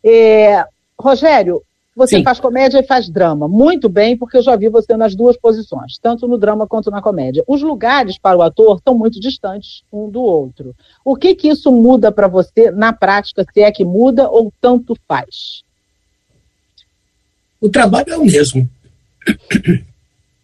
É, 0.05 0.65
Rogério, 0.99 1.63
você 1.97 2.19
Sim. 2.19 2.23
faz 2.23 2.39
comédia 2.39 2.79
e 2.79 2.87
faz 2.87 3.09
drama. 3.09 3.49
Muito 3.49 3.89
bem, 3.89 4.19
porque 4.19 4.37
eu 4.37 4.43
já 4.43 4.55
vi 4.55 4.69
você 4.69 4.97
nas 4.99 5.15
duas 5.15 5.35
posições, 5.39 5.97
tanto 6.01 6.29
no 6.29 6.37
drama 6.37 6.67
quanto 6.67 6.91
na 6.91 7.01
comédia. 7.01 7.43
Os 7.47 7.63
lugares 7.63 8.19
para 8.19 8.37
o 8.37 8.43
ator 8.43 8.77
estão 8.77 8.97
muito 8.97 9.19
distantes 9.19 9.83
um 9.91 10.11
do 10.11 10.21
outro. 10.21 10.75
O 11.03 11.17
que, 11.17 11.35
que 11.35 11.49
isso 11.49 11.73
muda 11.73 12.13
para 12.13 12.29
você 12.29 12.71
na 12.71 12.93
prática, 12.93 13.47
se 13.51 13.61
é 13.63 13.73
que 13.73 13.83
muda 13.83 14.29
ou 14.29 14.53
tanto 14.61 14.95
faz? 15.09 15.63
O 17.59 17.71
trabalho 17.71 18.13
é 18.13 18.17
o 18.19 18.25
mesmo. 18.27 18.69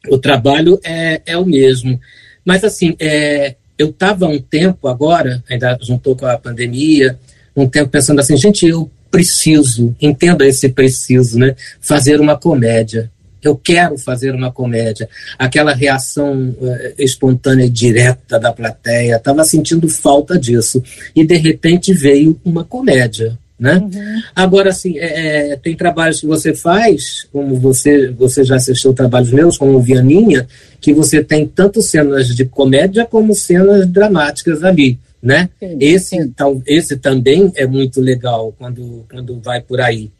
O 0.09 0.19
trabalho 0.19 0.81
é, 0.83 1.21
é 1.27 1.37
o 1.37 1.45
mesmo. 1.45 2.01
Mas, 2.45 2.65
assim, 2.65 2.97
é, 2.99 3.57
eu 3.79 3.91
estava 3.91 4.27
um 4.27 4.41
tempo 4.41 4.89
agora, 4.89 5.45
ainda 5.49 5.79
juntou 5.83 6.17
com 6.17 6.25
a 6.25 6.39
pandemia, 6.39 7.19
um 7.55 7.69
tempo 7.69 7.91
pensando 7.91 8.21
assim, 8.21 8.37
gente, 8.37 8.67
eu 8.67 8.91
preciso, 9.13 9.95
entenda 10.01 10.47
esse 10.47 10.71
preciso, 10.71 11.39
né? 11.39 11.55
Fazer 11.81 12.19
uma 12.19 12.37
comédia. 12.37 13.11
Eu 13.43 13.57
quero 13.57 13.99
fazer 13.99 14.35
uma 14.35 14.51
comédia. 14.51 15.09
Aquela 15.39 15.75
reação 15.75 16.57
uh, 16.59 16.95
espontânea 16.97 17.67
e 17.67 17.71
direta 17.71 18.39
da 18.39 18.53
plateia, 18.53 19.17
estava 19.17 19.45
sentindo 19.45 19.87
falta 19.89 20.39
disso. 20.39 20.83
E 21.15 21.27
de 21.27 21.37
repente 21.37 21.93
veio 21.93 22.41
uma 22.45 22.65
comédia. 22.65 23.39
Né? 23.59 23.77
Uhum. 23.77 24.23
Agora, 24.35 24.71
assim, 24.71 24.99
é, 24.99 25.53
é, 25.53 25.57
tem 25.57 25.77
trabalhos 25.77 26.21
que 26.21 26.27
você 26.27 26.55
faz, 26.55 27.29
como 27.33 27.55
você, 27.57 28.09
você 28.11 28.43
já 28.43 28.57
assistiu 28.57 28.93
trabalhos 28.93 29.31
meus, 29.31 29.59
como 29.59 29.77
o 29.77 29.83
Vianinha, 29.83 30.49
que 30.81 30.93
você 30.93 31.23
tem 31.23 31.47
tanto 31.47 31.83
cenas 31.83 32.29
de 32.29 32.45
comédia 32.45 33.05
como 33.05 33.35
cenas 33.35 33.87
dramáticas 33.87 34.65
ali 34.65 34.99
né? 35.23 35.49
Sim, 35.61 35.77
esse, 35.81 36.17
sim. 36.17 36.31
Tal, 36.31 36.61
esse 36.67 36.97
também 36.97 37.53
é 37.55 37.67
muito 37.67 38.01
legal 38.01 38.53
quando, 38.59 39.07
quando 39.09 39.39
vai 39.41 39.61
por 39.61 39.81
aí. 39.81 40.11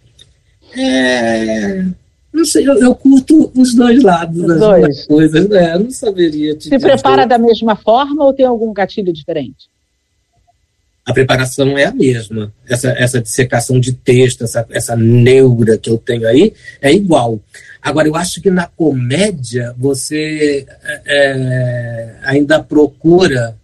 É, 0.77 1.85
não 2.33 2.45
sei, 2.45 2.67
eu, 2.67 2.75
eu, 2.81 2.95
curto 2.95 3.53
os 3.55 3.75
dois 3.75 4.03
lados 4.03 4.41
os 4.41 4.47
das 4.47 4.59
dois. 4.59 5.07
coisas, 5.07 5.49
né? 5.49 5.77
não 5.77 5.91
saberia 5.91 6.55
te 6.55 6.69
Se 6.69 6.79
prepara 6.79 7.27
da 7.27 7.37
mesma 7.37 7.77
forma 7.77 8.25
ou 8.25 8.33
tem 8.33 8.47
algum 8.47 8.73
gatilho 8.73 9.13
diferente? 9.13 9.71
A 11.05 11.13
preparação 11.13 11.77
é 11.77 11.85
a 11.85 11.93
mesma. 11.93 12.53
Essa, 12.67 12.91
essa 12.91 13.21
dissecação 13.21 13.81
de 13.81 13.93
texto, 13.93 14.45
essa, 14.45 14.65
essa 14.71 14.97
neura 14.97 15.77
que 15.77 15.91
eu 15.91 15.99
tenho 15.99 16.29
aí, 16.29 16.55
é 16.81 16.93
igual. 16.93 17.41
Agora, 17.83 18.07
eu 18.07 18.15
acho 18.15 18.41
que 18.41 18.49
na 18.49 18.67
comédia 18.67 19.75
você 19.77 20.65
é, 20.85 21.03
é 21.05 22.17
ainda 22.23 22.63
procura 22.63 23.57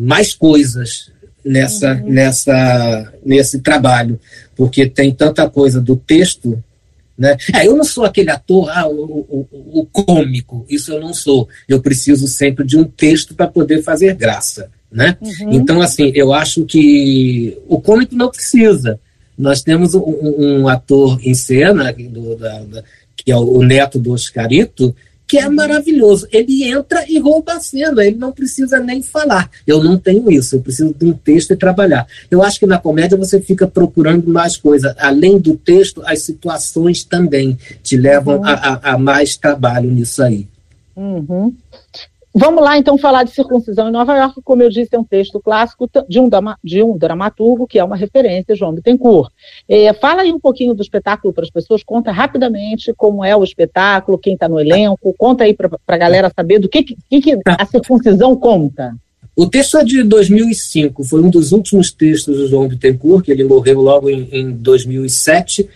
mais 0.00 0.32
coisas 0.34 1.10
nessa, 1.44 1.92
uhum. 1.92 2.10
nessa, 2.10 3.12
nesse 3.24 3.60
trabalho, 3.60 4.18
porque 4.56 4.86
tem 4.86 5.12
tanta 5.12 5.48
coisa 5.48 5.80
do 5.80 5.94
texto. 5.94 6.62
Né? 7.16 7.36
É, 7.52 7.66
eu 7.66 7.76
não 7.76 7.84
sou 7.84 8.04
aquele 8.04 8.30
ator, 8.30 8.70
ah, 8.70 8.88
o, 8.88 9.26
o, 9.28 9.80
o 9.80 9.86
cômico, 9.86 10.64
isso 10.68 10.90
eu 10.92 11.00
não 11.00 11.12
sou. 11.12 11.48
Eu 11.68 11.80
preciso 11.82 12.26
sempre 12.26 12.64
de 12.64 12.78
um 12.78 12.84
texto 12.84 13.34
para 13.34 13.46
poder 13.46 13.82
fazer 13.82 14.14
graça. 14.14 14.70
Né? 14.90 15.16
Uhum. 15.20 15.52
Então, 15.52 15.80
assim, 15.82 16.10
eu 16.14 16.32
acho 16.32 16.64
que 16.64 17.56
o 17.68 17.80
cômico 17.80 18.14
não 18.14 18.30
precisa. 18.30 18.98
Nós 19.36 19.62
temos 19.62 19.94
um, 19.94 20.34
um 20.38 20.68
ator 20.68 21.18
em 21.22 21.34
cena, 21.34 21.92
do, 21.92 22.36
da, 22.36 22.58
da, 22.64 22.84
que 23.16 23.30
é 23.30 23.36
o 23.36 23.62
neto 23.62 23.98
do 23.98 24.12
Oscarito, 24.12 24.94
que 25.30 25.38
é 25.38 25.48
maravilhoso. 25.48 26.26
Ele 26.32 26.64
entra 26.64 27.04
e 27.08 27.16
rouba 27.20 27.52
a 27.52 27.60
cena, 27.60 28.04
ele 28.04 28.16
não 28.16 28.32
precisa 28.32 28.80
nem 28.80 29.00
falar. 29.00 29.48
Eu 29.64 29.82
não 29.82 29.96
tenho 29.96 30.28
isso, 30.28 30.56
eu 30.56 30.60
preciso 30.60 30.92
de 30.92 31.06
um 31.06 31.12
texto 31.12 31.52
e 31.52 31.56
trabalhar. 31.56 32.04
Eu 32.28 32.42
acho 32.42 32.58
que 32.58 32.66
na 32.66 32.78
comédia 32.78 33.16
você 33.16 33.40
fica 33.40 33.68
procurando 33.68 34.28
mais 34.28 34.56
coisa. 34.56 34.96
Além 34.98 35.38
do 35.38 35.56
texto, 35.56 36.02
as 36.04 36.22
situações 36.22 37.04
também 37.04 37.56
te 37.80 37.96
levam 37.96 38.38
uhum. 38.38 38.44
a, 38.44 38.54
a, 38.54 38.94
a, 38.94 38.98
mais 38.98 39.36
trabalho 39.36 39.88
nisso 39.88 40.20
aí. 40.20 40.48
Uhum. 40.96 41.54
Vamos 42.32 42.62
lá, 42.62 42.78
então, 42.78 42.96
falar 42.96 43.24
de 43.24 43.32
circuncisão 43.32 43.88
em 43.88 43.92
Nova 43.92 44.16
York. 44.16 44.40
Como 44.44 44.62
eu 44.62 44.70
disse, 44.70 44.94
é 44.94 44.98
um 44.98 45.04
texto 45.04 45.40
clássico 45.40 45.90
de 46.08 46.20
um, 46.20 46.30
de 46.62 46.82
um 46.82 46.96
dramaturgo 46.96 47.66
que 47.66 47.78
é 47.78 47.84
uma 47.84 47.96
referência, 47.96 48.54
João 48.54 48.72
Bittencourt. 48.72 49.32
É, 49.68 49.92
fala 49.92 50.22
aí 50.22 50.32
um 50.32 50.38
pouquinho 50.38 50.72
do 50.72 50.82
espetáculo 50.82 51.34
para 51.34 51.42
as 51.42 51.50
pessoas, 51.50 51.82
conta 51.82 52.12
rapidamente 52.12 52.94
como 52.96 53.24
é 53.24 53.36
o 53.36 53.42
espetáculo, 53.42 54.18
quem 54.18 54.34
está 54.34 54.48
no 54.48 54.60
elenco, 54.60 55.12
conta 55.18 55.42
aí 55.42 55.54
para 55.54 55.68
a 55.88 55.96
galera 55.96 56.30
saber 56.34 56.60
do 56.60 56.68
que, 56.68 56.84
que, 56.84 57.20
que 57.20 57.38
a 57.44 57.66
circuncisão 57.66 58.36
conta. 58.36 58.94
O 59.34 59.48
texto 59.48 59.78
é 59.78 59.84
de 59.84 60.02
2005, 60.04 61.02
foi 61.02 61.22
um 61.22 61.30
dos 61.30 61.50
últimos 61.50 61.90
textos 61.90 62.36
do 62.36 62.46
João 62.46 62.68
Bittencourt, 62.68 63.24
que 63.24 63.32
ele 63.32 63.42
morreu 63.42 63.80
logo 63.80 64.08
em, 64.08 64.28
em 64.30 64.52
2007. 64.52 65.68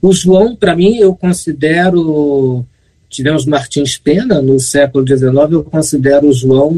O 0.00 0.12
João, 0.12 0.56
para 0.56 0.76
mim, 0.76 0.96
eu 0.96 1.14
considero 1.14 2.66
tivemos 3.12 3.44
Martins 3.44 3.98
Pena 3.98 4.40
no 4.40 4.58
século 4.58 5.06
XIX, 5.06 5.32
eu 5.50 5.62
considero 5.62 6.28
o 6.28 6.32
João 6.32 6.72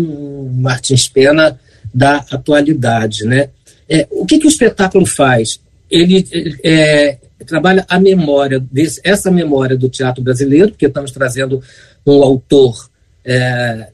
Martins 0.56 1.08
Pena 1.08 1.58
da 1.92 2.16
atualidade. 2.30 3.24
Né? 3.24 3.48
É, 3.88 4.06
o 4.10 4.26
que, 4.26 4.38
que 4.38 4.46
o 4.46 4.48
espetáculo 4.48 5.06
faz? 5.06 5.60
Ele 5.90 6.26
é, 6.64 7.18
trabalha 7.46 7.86
a 7.88 8.00
memória, 8.00 8.58
desse, 8.58 9.00
essa 9.04 9.30
memória 9.30 9.76
do 9.76 9.88
teatro 9.88 10.22
brasileiro, 10.22 10.70
porque 10.70 10.86
estamos 10.86 11.12
trazendo 11.12 11.62
um 12.04 12.22
autor 12.22 12.90
é, 13.24 13.88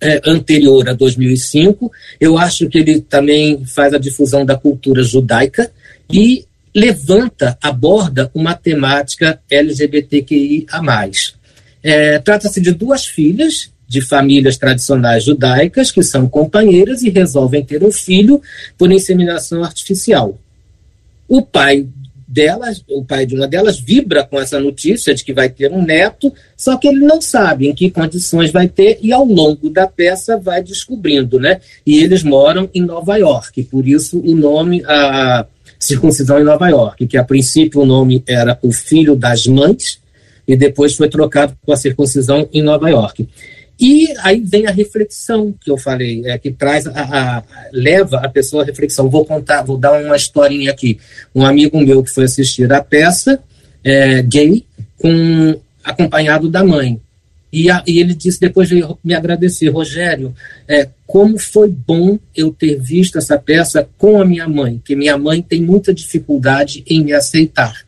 é, 0.00 0.20
anterior 0.24 0.88
a 0.88 0.94
2005. 0.94 1.92
Eu 2.18 2.38
acho 2.38 2.68
que 2.68 2.78
ele 2.78 3.02
também 3.02 3.64
faz 3.66 3.92
a 3.92 3.98
difusão 3.98 4.46
da 4.46 4.56
cultura 4.56 5.02
judaica 5.02 5.70
e 6.10 6.46
levanta, 6.74 7.58
aborda 7.60 8.30
uma 8.34 8.54
temática 8.54 9.40
LGBTQI 9.50 10.66
a 10.70 10.82
mais. 10.82 11.34
É, 11.82 12.18
Trata-se 12.18 12.60
de 12.60 12.72
duas 12.72 13.06
filhas 13.06 13.70
de 13.88 14.00
famílias 14.00 14.56
tradicionais 14.56 15.24
judaicas 15.24 15.90
que 15.90 16.02
são 16.02 16.28
companheiras 16.28 17.02
e 17.02 17.10
resolvem 17.10 17.64
ter 17.64 17.82
um 17.82 17.90
filho 17.90 18.40
por 18.78 18.92
inseminação 18.92 19.64
artificial. 19.64 20.38
O 21.26 21.42
pai 21.42 21.88
delas, 22.30 22.84
o 22.88 23.04
pai 23.04 23.26
de 23.26 23.34
uma 23.34 23.48
delas 23.48 23.80
vibra 23.80 24.24
com 24.24 24.40
essa 24.40 24.60
notícia 24.60 25.12
de 25.12 25.24
que 25.24 25.32
vai 25.32 25.48
ter 25.48 25.72
um 25.72 25.82
neto, 25.82 26.32
só 26.56 26.76
que 26.76 26.86
ele 26.86 27.00
não 27.00 27.20
sabe 27.20 27.66
em 27.66 27.74
que 27.74 27.90
condições 27.90 28.52
vai 28.52 28.68
ter 28.68 29.00
e 29.02 29.12
ao 29.12 29.24
longo 29.24 29.68
da 29.68 29.88
peça 29.88 30.36
vai 30.36 30.62
descobrindo, 30.62 31.40
né? 31.40 31.60
E 31.84 31.98
eles 31.98 32.22
moram 32.22 32.70
em 32.72 32.82
Nova 32.82 33.16
York, 33.16 33.64
por 33.64 33.88
isso 33.88 34.20
o 34.20 34.36
nome 34.36 34.84
a 34.86 35.44
circuncisão 35.80 36.38
em 36.38 36.44
Nova 36.44 36.68
York, 36.68 37.06
que 37.06 37.16
a 37.16 37.24
princípio 37.24 37.80
o 37.80 37.86
nome 37.86 38.22
era 38.28 38.58
O 38.62 38.70
Filho 38.70 39.16
das 39.16 39.46
Mães, 39.46 39.98
e 40.46 40.54
depois 40.54 40.94
foi 40.94 41.08
trocado 41.08 41.56
com 41.64 41.72
a 41.72 41.76
circuncisão 41.76 42.48
em 42.52 42.62
Nova 42.62 42.90
York. 42.90 43.26
E 43.80 44.12
aí 44.22 44.40
vem 44.40 44.66
a 44.66 44.70
reflexão 44.70 45.54
que 45.58 45.70
eu 45.70 45.78
falei, 45.78 46.22
é, 46.26 46.36
que 46.36 46.50
traz 46.50 46.86
a, 46.86 46.92
a, 46.92 47.42
leva 47.72 48.18
a 48.18 48.28
pessoa 48.28 48.62
à 48.62 48.66
reflexão. 48.66 49.08
Vou 49.08 49.24
contar, 49.24 49.62
vou 49.62 49.78
dar 49.78 49.92
uma 49.92 50.16
historinha 50.16 50.70
aqui. 50.70 50.98
Um 51.34 51.46
amigo 51.46 51.80
meu 51.80 52.02
que 52.02 52.10
foi 52.10 52.24
assistir 52.24 52.70
a 52.70 52.82
peça, 52.82 53.42
é, 53.82 54.20
gay, 54.22 54.66
com 54.98 55.58
acompanhado 55.82 56.50
da 56.50 56.62
mãe. 56.62 57.00
E, 57.52 57.70
a, 57.70 57.82
e, 57.86 57.98
ele 57.98 58.14
disse, 58.14 58.40
depois 58.40 58.68
de 58.68 58.82
me 59.02 59.14
agradecer, 59.14 59.68
Rogério, 59.68 60.34
é, 60.68 60.88
como 61.06 61.38
foi 61.38 61.68
bom 61.68 62.18
eu 62.36 62.52
ter 62.52 62.80
visto 62.80 63.18
essa 63.18 63.38
peça 63.38 63.88
com 63.98 64.20
a 64.20 64.24
minha 64.24 64.48
mãe, 64.48 64.80
que 64.84 64.94
minha 64.94 65.18
mãe 65.18 65.42
tem 65.42 65.60
muita 65.60 65.92
dificuldade 65.92 66.84
em 66.86 67.02
me 67.02 67.12
aceitar 67.12 67.84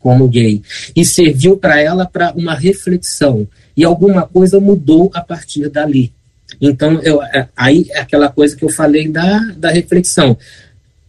como 0.00 0.28
gay. 0.28 0.60
E 0.94 1.04
serviu 1.04 1.56
para 1.56 1.80
ela 1.80 2.04
para 2.04 2.32
uma 2.34 2.54
reflexão. 2.54 3.48
E 3.76 3.84
alguma 3.84 4.26
coisa 4.26 4.60
mudou 4.60 5.10
a 5.14 5.22
partir 5.22 5.68
dali. 5.70 6.12
Então, 6.60 7.00
eu, 7.00 7.22
é, 7.22 7.48
aí 7.56 7.86
é 7.90 8.00
aquela 8.00 8.28
coisa 8.28 8.54
que 8.54 8.64
eu 8.64 8.68
falei 8.68 9.08
da, 9.08 9.38
da 9.56 9.70
reflexão. 9.70 10.36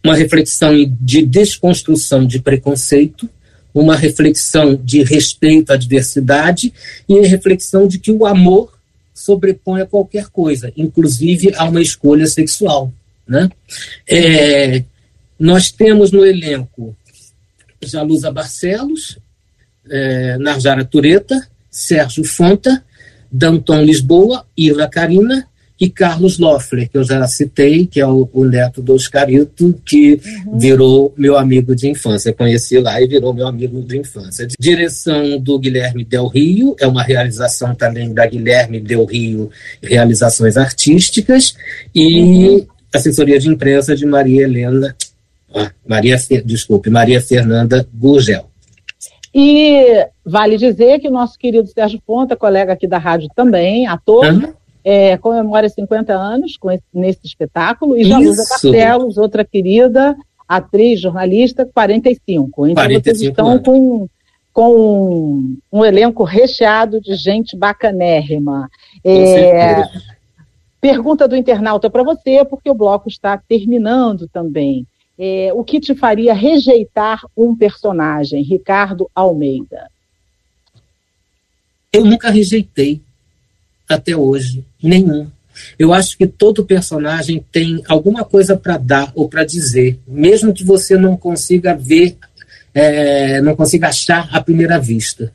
Uma 0.02 0.16
reflexão 0.16 0.72
de 1.00 1.22
desconstrução 1.26 2.26
de 2.26 2.40
preconceito, 2.40 3.28
uma 3.80 3.94
reflexão 3.94 4.74
de 4.74 5.02
respeito 5.02 5.70
à 5.70 5.76
diversidade 5.76 6.72
e 7.06 7.18
a 7.18 7.28
reflexão 7.28 7.86
de 7.86 7.98
que 7.98 8.10
o 8.10 8.24
amor 8.24 8.72
sobrepõe 9.12 9.82
a 9.82 9.86
qualquer 9.86 10.28
coisa, 10.28 10.72
inclusive 10.74 11.52
a 11.54 11.64
uma 11.64 11.82
escolha 11.82 12.26
sexual. 12.26 12.90
Né? 13.28 13.50
É, 14.08 14.82
nós 15.38 15.70
temos 15.70 16.10
no 16.10 16.24
elenco 16.24 16.96
Jalusa 17.82 18.30
Barcelos, 18.32 19.18
é, 19.90 20.38
Narjara 20.38 20.82
Tureta, 20.82 21.46
Sérgio 21.70 22.24
Fonta, 22.24 22.82
Danton 23.30 23.82
Lisboa, 23.82 24.46
Ila 24.56 24.88
Carina 24.88 25.46
e 25.78 25.90
Carlos 25.90 26.38
Loeffler, 26.38 26.88
que 26.88 26.96
eu 26.96 27.04
já 27.04 27.26
citei, 27.26 27.86
que 27.86 28.00
é 28.00 28.06
o, 28.06 28.28
o 28.32 28.44
neto 28.44 28.80
do 28.80 28.94
Oscarito, 28.94 29.78
que 29.84 30.20
uhum. 30.46 30.58
virou 30.58 31.14
meu 31.16 31.36
amigo 31.36 31.76
de 31.76 31.88
infância. 31.88 32.32
conheci 32.32 32.78
lá 32.78 33.00
e 33.00 33.06
virou 33.06 33.34
meu 33.34 33.46
amigo 33.46 33.82
de 33.82 33.98
infância. 33.98 34.48
Direção 34.58 35.38
do 35.38 35.58
Guilherme 35.58 36.02
Del 36.02 36.28
Rio, 36.28 36.74
é 36.80 36.86
uma 36.86 37.02
realização 37.02 37.74
também 37.74 38.12
da 38.12 38.26
Guilherme 38.26 38.80
Del 38.80 39.04
Rio 39.04 39.50
Realizações 39.82 40.56
Artísticas, 40.56 41.54
e 41.94 42.20
uhum. 42.22 42.66
assessoria 42.94 43.38
de 43.38 43.48
imprensa 43.48 43.94
de 43.94 44.06
Maria 44.06 44.44
Helena, 44.44 44.96
ah, 45.54 45.70
Maria, 45.86 46.16
desculpe, 46.44 46.88
Maria 46.88 47.20
Fernanda 47.20 47.86
Gurgel. 47.92 48.46
E 49.34 50.06
vale 50.24 50.56
dizer 50.56 50.98
que 51.00 51.08
o 51.08 51.10
nosso 51.10 51.38
querido 51.38 51.68
Sérgio 51.68 52.00
Ponta, 52.06 52.34
colega 52.34 52.72
aqui 52.72 52.88
da 52.88 52.96
rádio 52.96 53.28
também, 53.36 53.86
ator, 53.86 54.24
uhum 54.24 54.54
é, 54.88 55.16
comemora 55.16 55.68
50 55.68 56.14
anos 56.14 56.56
com 56.56 56.70
esse, 56.70 56.84
nesse 56.94 57.18
espetáculo, 57.24 57.98
e 57.98 58.04
Jalusa 58.04 58.44
Barcelos, 58.48 59.18
outra 59.18 59.44
querida 59.44 60.16
atriz, 60.48 61.00
jornalista, 61.00 61.66
45. 61.66 62.68
Então 62.68 62.74
45 62.84 63.18
vocês 63.18 63.30
estão 63.30 63.48
anos. 63.48 63.62
com, 63.64 64.08
com 64.52 65.56
um, 65.72 65.84
elenco 65.84 66.22
recheado 66.22 67.00
de 67.00 67.16
gente 67.16 67.56
bacanérrima. 67.56 68.70
É, 69.04 69.82
pergunta 70.80 71.26
do 71.26 71.34
internauta 71.34 71.90
para 71.90 72.04
você, 72.04 72.44
porque 72.44 72.70
o 72.70 72.74
bloco 72.74 73.08
está 73.08 73.36
terminando 73.36 74.28
também. 74.28 74.86
É, 75.18 75.50
o 75.52 75.64
que 75.64 75.80
te 75.80 75.96
faria 75.96 76.32
rejeitar 76.32 77.22
um 77.36 77.56
personagem, 77.56 78.40
Ricardo 78.44 79.10
Almeida? 79.12 79.90
Eu 81.92 82.04
nunca 82.04 82.30
rejeitei 82.30 83.00
até 83.88 84.16
hoje. 84.16 84.64
Nenhum. 84.82 85.26
Eu 85.78 85.92
acho 85.92 86.16
que 86.16 86.26
todo 86.26 86.64
personagem 86.64 87.44
tem 87.50 87.82
alguma 87.88 88.24
coisa 88.24 88.56
para 88.56 88.76
dar 88.76 89.10
ou 89.14 89.28
para 89.28 89.44
dizer, 89.44 89.98
mesmo 90.06 90.52
que 90.52 90.64
você 90.64 90.96
não 90.96 91.16
consiga 91.16 91.74
ver, 91.74 92.16
é, 92.74 93.40
não 93.40 93.56
consiga 93.56 93.88
achar 93.88 94.28
à 94.30 94.40
primeira 94.40 94.78
vista. 94.78 95.32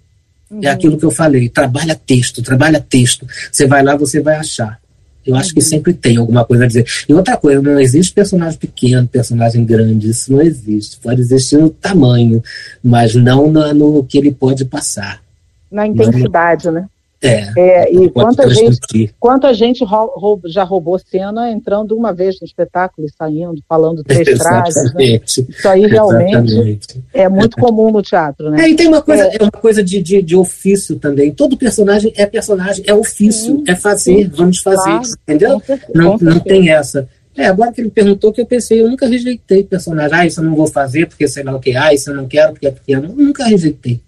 É 0.49 0.53
uhum. 0.53 0.59
É 0.63 0.67
aquilo 0.69 0.97
que 0.97 1.05
eu 1.05 1.11
falei: 1.11 1.49
trabalha 1.49 1.95
texto, 1.95 2.41
trabalha 2.41 2.79
texto. 2.79 3.25
Você 3.51 3.65
vai 3.65 3.83
lá, 3.83 3.95
você 3.95 4.19
vai 4.19 4.35
achar. 4.35 4.79
Eu 5.25 5.35
acho 5.35 5.49
uhum. 5.49 5.55
que 5.55 5.61
sempre 5.61 5.93
tem 5.93 6.17
alguma 6.17 6.43
coisa 6.43 6.63
a 6.63 6.67
dizer. 6.67 6.85
E 7.07 7.13
outra 7.13 7.37
coisa, 7.37 7.61
não 7.61 7.79
existe 7.79 8.13
personagem 8.13 8.57
pequeno, 8.57 9.07
personagem 9.07 9.63
grande, 9.63 10.09
isso 10.09 10.31
não 10.31 10.41
existe. 10.41 10.97
Pode 10.97 11.21
existir 11.21 11.57
no 11.57 11.69
tamanho, 11.69 12.43
mas 12.83 13.15
não 13.15 13.51
no, 13.51 13.73
no 13.73 14.03
que 14.03 14.17
ele 14.17 14.31
pode 14.31 14.65
passar. 14.65 15.21
Na 15.71 15.87
intensidade, 15.87 16.65
não, 16.65 16.73
né? 16.73 16.87
É, 17.23 17.51
é 17.55 17.93
e 17.93 18.09
quanta 18.09 18.49
gente, 18.49 19.13
quanta 19.19 19.53
gente 19.53 19.83
roub, 19.83 20.41
já 20.45 20.63
roubou 20.63 20.97
cena 20.97 21.51
entrando 21.51 21.95
uma 21.95 22.11
vez 22.11 22.39
no 22.41 22.47
espetáculo 22.47 23.07
e 23.07 23.11
saindo, 23.11 23.61
falando 23.69 24.03
três 24.03 24.27
frases. 24.41 24.91
Né? 24.95 25.21
Isso 25.23 25.69
aí 25.69 25.85
realmente 25.85 26.51
Exatamente. 26.51 27.03
é 27.13 27.29
muito 27.29 27.57
comum 27.57 27.91
no 27.91 28.01
teatro, 28.01 28.49
né? 28.49 28.65
É, 28.65 28.69
e 28.69 28.75
tem 28.75 28.87
uma 28.87 29.03
coisa, 29.03 29.25
é, 29.25 29.37
é 29.39 29.43
uma 29.43 29.51
coisa 29.51 29.83
de, 29.83 30.01
de, 30.01 30.21
de, 30.21 30.35
ofício 30.35 30.95
também. 30.95 31.31
Todo 31.31 31.55
personagem 31.55 32.11
é 32.17 32.25
personagem, 32.25 32.83
é 32.87 32.93
ofício, 32.93 33.57
sim, 33.57 33.63
é 33.67 33.75
fazer, 33.75 34.23
sim, 34.23 34.31
vamos 34.35 34.57
fazer, 34.57 34.89
claro, 34.89 35.07
entendeu? 35.21 35.61
não, 35.93 36.17
não 36.17 36.39
tem 36.39 36.71
essa. 36.71 37.07
É, 37.37 37.45
agora 37.45 37.71
que 37.71 37.81
ele 37.81 37.89
perguntou 37.89 38.33
que 38.33 38.41
eu 38.41 38.45
pensei, 38.45 38.81
eu 38.81 38.89
nunca 38.89 39.07
rejeitei 39.07 39.63
personagem. 39.63 40.17
Ah, 40.17 40.25
isso 40.25 40.39
eu 40.39 40.43
não 40.43 40.55
vou 40.55 40.67
fazer 40.67 41.07
porque 41.07 41.27
sei 41.27 41.43
lá 41.43 41.55
o 41.55 41.59
que. 41.59 41.75
Ah, 41.75 41.93
isso 41.93 42.09
eu 42.09 42.15
não 42.15 42.27
quero 42.27 42.53
porque 42.53 42.67
é 42.67 42.71
pequeno. 42.71 43.05
Eu 43.05 43.15
nunca 43.15 43.45
rejeitei. 43.45 44.01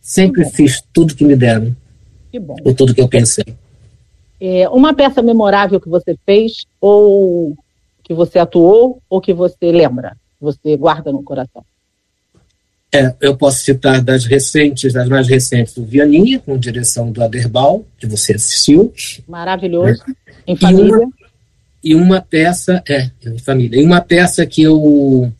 Sempre 0.00 0.44
fiz 0.50 0.82
tudo 0.92 1.14
que 1.14 1.24
me 1.24 1.34
deram. 1.34 1.74
Que 2.30 2.38
bom. 2.38 2.56
Por 2.56 2.74
tudo 2.74 2.94
que 2.94 3.00
eu 3.00 3.08
pensei. 3.08 3.44
É, 4.40 4.68
uma 4.68 4.94
peça 4.94 5.20
memorável 5.20 5.80
que 5.80 5.88
você 5.88 6.16
fez, 6.24 6.66
ou 6.80 7.56
que 8.02 8.14
você 8.14 8.38
atuou, 8.38 9.00
ou 9.08 9.20
que 9.20 9.34
você 9.34 9.70
lembra, 9.70 10.16
você 10.40 10.76
guarda 10.76 11.12
no 11.12 11.22
coração? 11.22 11.64
É, 12.92 13.14
eu 13.20 13.36
posso 13.36 13.60
citar 13.60 14.02
das 14.02 14.24
recentes, 14.24 14.92
das 14.92 15.08
mais 15.08 15.28
recentes, 15.28 15.74
do 15.74 15.84
Vianinha, 15.84 16.40
com 16.40 16.58
direção 16.58 17.12
do 17.12 17.22
Aderbal, 17.22 17.84
que 17.98 18.06
você 18.06 18.32
assistiu. 18.34 18.92
Maravilhoso. 19.28 20.02
É. 20.26 20.32
Em 20.46 20.56
família. 20.56 20.96
E 20.96 20.96
uma, 20.96 21.12
e 21.84 21.94
uma 21.94 22.20
peça, 22.20 22.82
é, 22.88 23.10
em 23.24 23.38
família. 23.38 23.80
E 23.80 23.84
uma 23.84 24.00
peça 24.00 24.44
que 24.44 24.62
eu. 24.62 25.32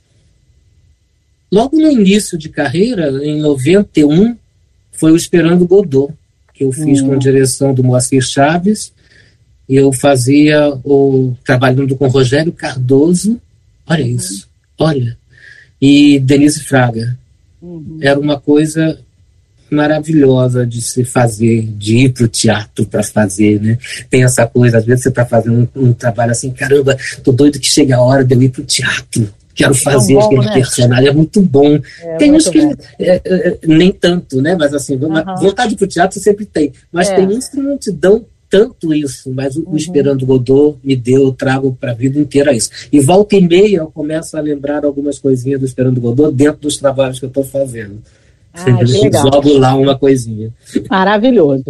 Logo 1.51 1.77
no 1.77 1.91
início 1.91 2.39
de 2.39 2.49
carreira, 2.49 3.09
em 3.25 3.41
91, 3.41 4.37
foi 4.93 5.11
o 5.11 5.17
Esperando 5.17 5.67
Godot, 5.67 6.15
que 6.61 6.65
eu 6.65 6.73
fiz 6.73 7.01
com 7.01 7.13
a 7.13 7.17
hum. 7.17 7.19
direção 7.19 7.73
do 7.73 7.83
Moacir 7.83 8.21
Chaves. 8.21 8.93
Eu 9.67 9.95
fazia 9.95 10.69
o 10.85 11.35
trabalhando 11.43 11.97
com 11.97 12.07
Rogério 12.07 12.53
Cardoso, 12.53 13.41
olha 13.89 14.05
uhum. 14.05 14.11
isso, 14.11 14.47
olha, 14.79 15.17
e 15.81 16.19
Denise 16.19 16.63
Fraga. 16.65 17.17
Uhum. 17.63 17.99
Era 18.03 18.19
uma 18.21 18.39
coisa 18.39 18.99
maravilhosa 19.71 20.67
de 20.67 20.83
se 20.83 21.05
fazer, 21.05 21.63
de 21.63 21.99
ir 21.99 22.13
para 22.13 22.25
o 22.25 22.29
teatro 22.29 22.85
para 22.85 23.03
fazer, 23.05 23.61
né? 23.61 23.79
Tem 24.11 24.25
essa 24.25 24.47
coisa, 24.47 24.79
às 24.79 24.85
vezes 24.85 25.05
você 25.05 25.09
está 25.09 25.25
fazendo 25.25 25.71
um, 25.75 25.89
um, 25.89 25.93
trabalho 25.95 26.33
assim, 26.33 26.51
caramba, 26.51 26.97
tô 27.23 27.33
doido 27.33 27.61
que 27.61 27.69
chega 27.69 27.97
a 27.97 28.03
hora 28.03 28.25
de 28.25 28.35
eu 28.35 28.43
ir 28.43 28.51
para 28.51 28.63
o 28.63 28.67
teatro 28.67 29.33
quero 29.55 29.75
fazer 29.75 30.15
bom, 30.15 30.27
aquele 30.27 30.47
né? 30.47 30.55
personagem, 30.55 31.09
é 31.09 31.13
muito 31.13 31.41
bom. 31.41 31.79
É, 32.03 32.17
tem 32.17 32.33
uns 32.33 32.49
que 32.49 32.59
é, 32.59 32.77
é, 32.99 33.21
é, 33.25 33.59
nem 33.67 33.93
tanto, 33.93 34.41
né? 34.41 34.57
Mas 34.59 34.75
assim, 34.75 34.97
uhum. 34.97 35.13
vontade 35.41 35.77
pro 35.77 35.87
teatro 35.87 36.19
sempre 36.21 36.45
tem. 36.45 36.73
Mas 36.93 37.09
é. 37.09 37.17
tem 37.17 37.27
uns 37.27 37.49
que 37.49 37.59
não 37.59 37.77
te 37.77 37.91
dão 37.91 38.25
tanto 38.51 38.93
isso, 38.93 39.33
mas 39.33 39.57
o, 39.57 39.63
uhum. 39.63 39.77
Esperando 39.77 40.27
Godot 40.27 40.77
me 40.83 40.97
deu, 40.97 41.23
eu 41.23 41.33
trago 41.33 41.77
para 41.81 41.93
a 41.93 41.95
vida 41.95 42.19
inteira 42.19 42.53
isso. 42.53 42.71
E 42.93 43.01
volta 43.01 43.37
e 43.37 43.41
meia 43.41 43.79
eu 43.79 43.91
começo 43.91 44.37
a 44.37 44.41
lembrar 44.41 44.85
algumas 44.85 45.21
coisinhas 45.21 45.61
do 45.61 45.67
Esperando 45.67 46.01
Godot 46.01 46.35
dentro 46.35 46.63
dos 46.63 46.77
trabalhos 46.77 47.21
que 47.21 47.25
eu 47.25 47.29
estou 47.29 47.45
fazendo. 47.45 48.03
Ah, 48.53 48.65
Jogo 48.85 49.57
lá 49.57 49.77
uma 49.77 49.97
coisinha. 49.97 50.53
Maravilhoso. 50.91 51.65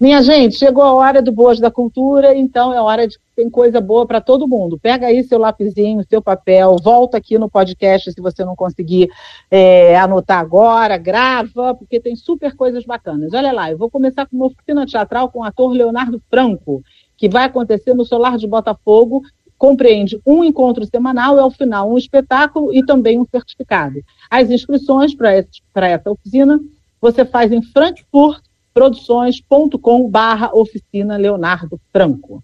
Minha 0.00 0.22
gente, 0.22 0.56
chegou 0.56 0.82
a 0.82 0.94
hora 0.94 1.20
do 1.20 1.30
Boas 1.30 1.60
da 1.60 1.70
Cultura, 1.70 2.34
então 2.34 2.72
é 2.72 2.80
hora 2.80 3.06
de 3.06 3.18
tem 3.36 3.50
coisa 3.50 3.82
boa 3.82 4.06
para 4.06 4.18
todo 4.18 4.48
mundo. 4.48 4.78
Pega 4.78 5.08
aí 5.08 5.22
seu 5.22 5.38
lapisinho, 5.38 6.02
seu 6.08 6.22
papel, 6.22 6.74
volta 6.82 7.18
aqui 7.18 7.36
no 7.36 7.50
podcast 7.50 8.10
se 8.10 8.18
você 8.18 8.42
não 8.42 8.56
conseguir 8.56 9.10
é, 9.50 9.98
anotar 9.98 10.38
agora, 10.38 10.96
grava, 10.96 11.74
porque 11.74 12.00
tem 12.00 12.16
super 12.16 12.56
coisas 12.56 12.86
bacanas. 12.86 13.34
Olha 13.34 13.52
lá, 13.52 13.70
eu 13.70 13.76
vou 13.76 13.90
começar 13.90 14.24
com 14.24 14.36
uma 14.36 14.46
oficina 14.46 14.86
teatral 14.86 15.28
com 15.28 15.40
o 15.40 15.44
ator 15.44 15.70
Leonardo 15.70 16.18
Franco, 16.30 16.82
que 17.14 17.28
vai 17.28 17.44
acontecer 17.44 17.92
no 17.92 18.06
Solar 18.06 18.38
de 18.38 18.46
Botafogo. 18.46 19.20
Compreende 19.58 20.18
um 20.26 20.42
encontro 20.42 20.86
semanal 20.86 21.36
e, 21.36 21.40
ao 21.40 21.50
final, 21.50 21.92
um 21.92 21.98
espetáculo 21.98 22.72
e 22.72 22.82
também 22.82 23.18
um 23.18 23.26
certificado. 23.30 24.00
As 24.30 24.48
inscrições 24.48 25.14
para 25.14 25.88
essa 25.88 26.10
oficina 26.10 26.58
você 27.00 27.24
faz 27.24 27.50
em 27.50 27.62
Frankfurt, 27.62 28.42
produções.com 28.72 30.08
barra 30.08 30.50
oficina 30.54 31.16
Leonardo 31.16 31.80
Franco. 31.92 32.42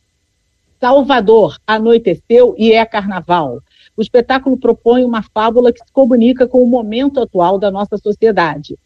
Salvador, 0.81 1.57
anoiteceu 1.67 2.55
e 2.59 2.73
é 2.73 2.85
carnaval. 2.85 3.61
O 3.97 4.03
espetáculo 4.03 4.57
propõe 4.59 5.05
uma 5.05 5.23
fábula 5.23 5.73
que 5.73 5.79
se 5.79 5.93
comunica 5.93 6.47
com 6.47 6.63
o 6.63 6.67
momento 6.67 7.21
atual 7.21 7.59
da 7.59 7.71
nossa 7.71 7.97
sociedade. 7.97 8.77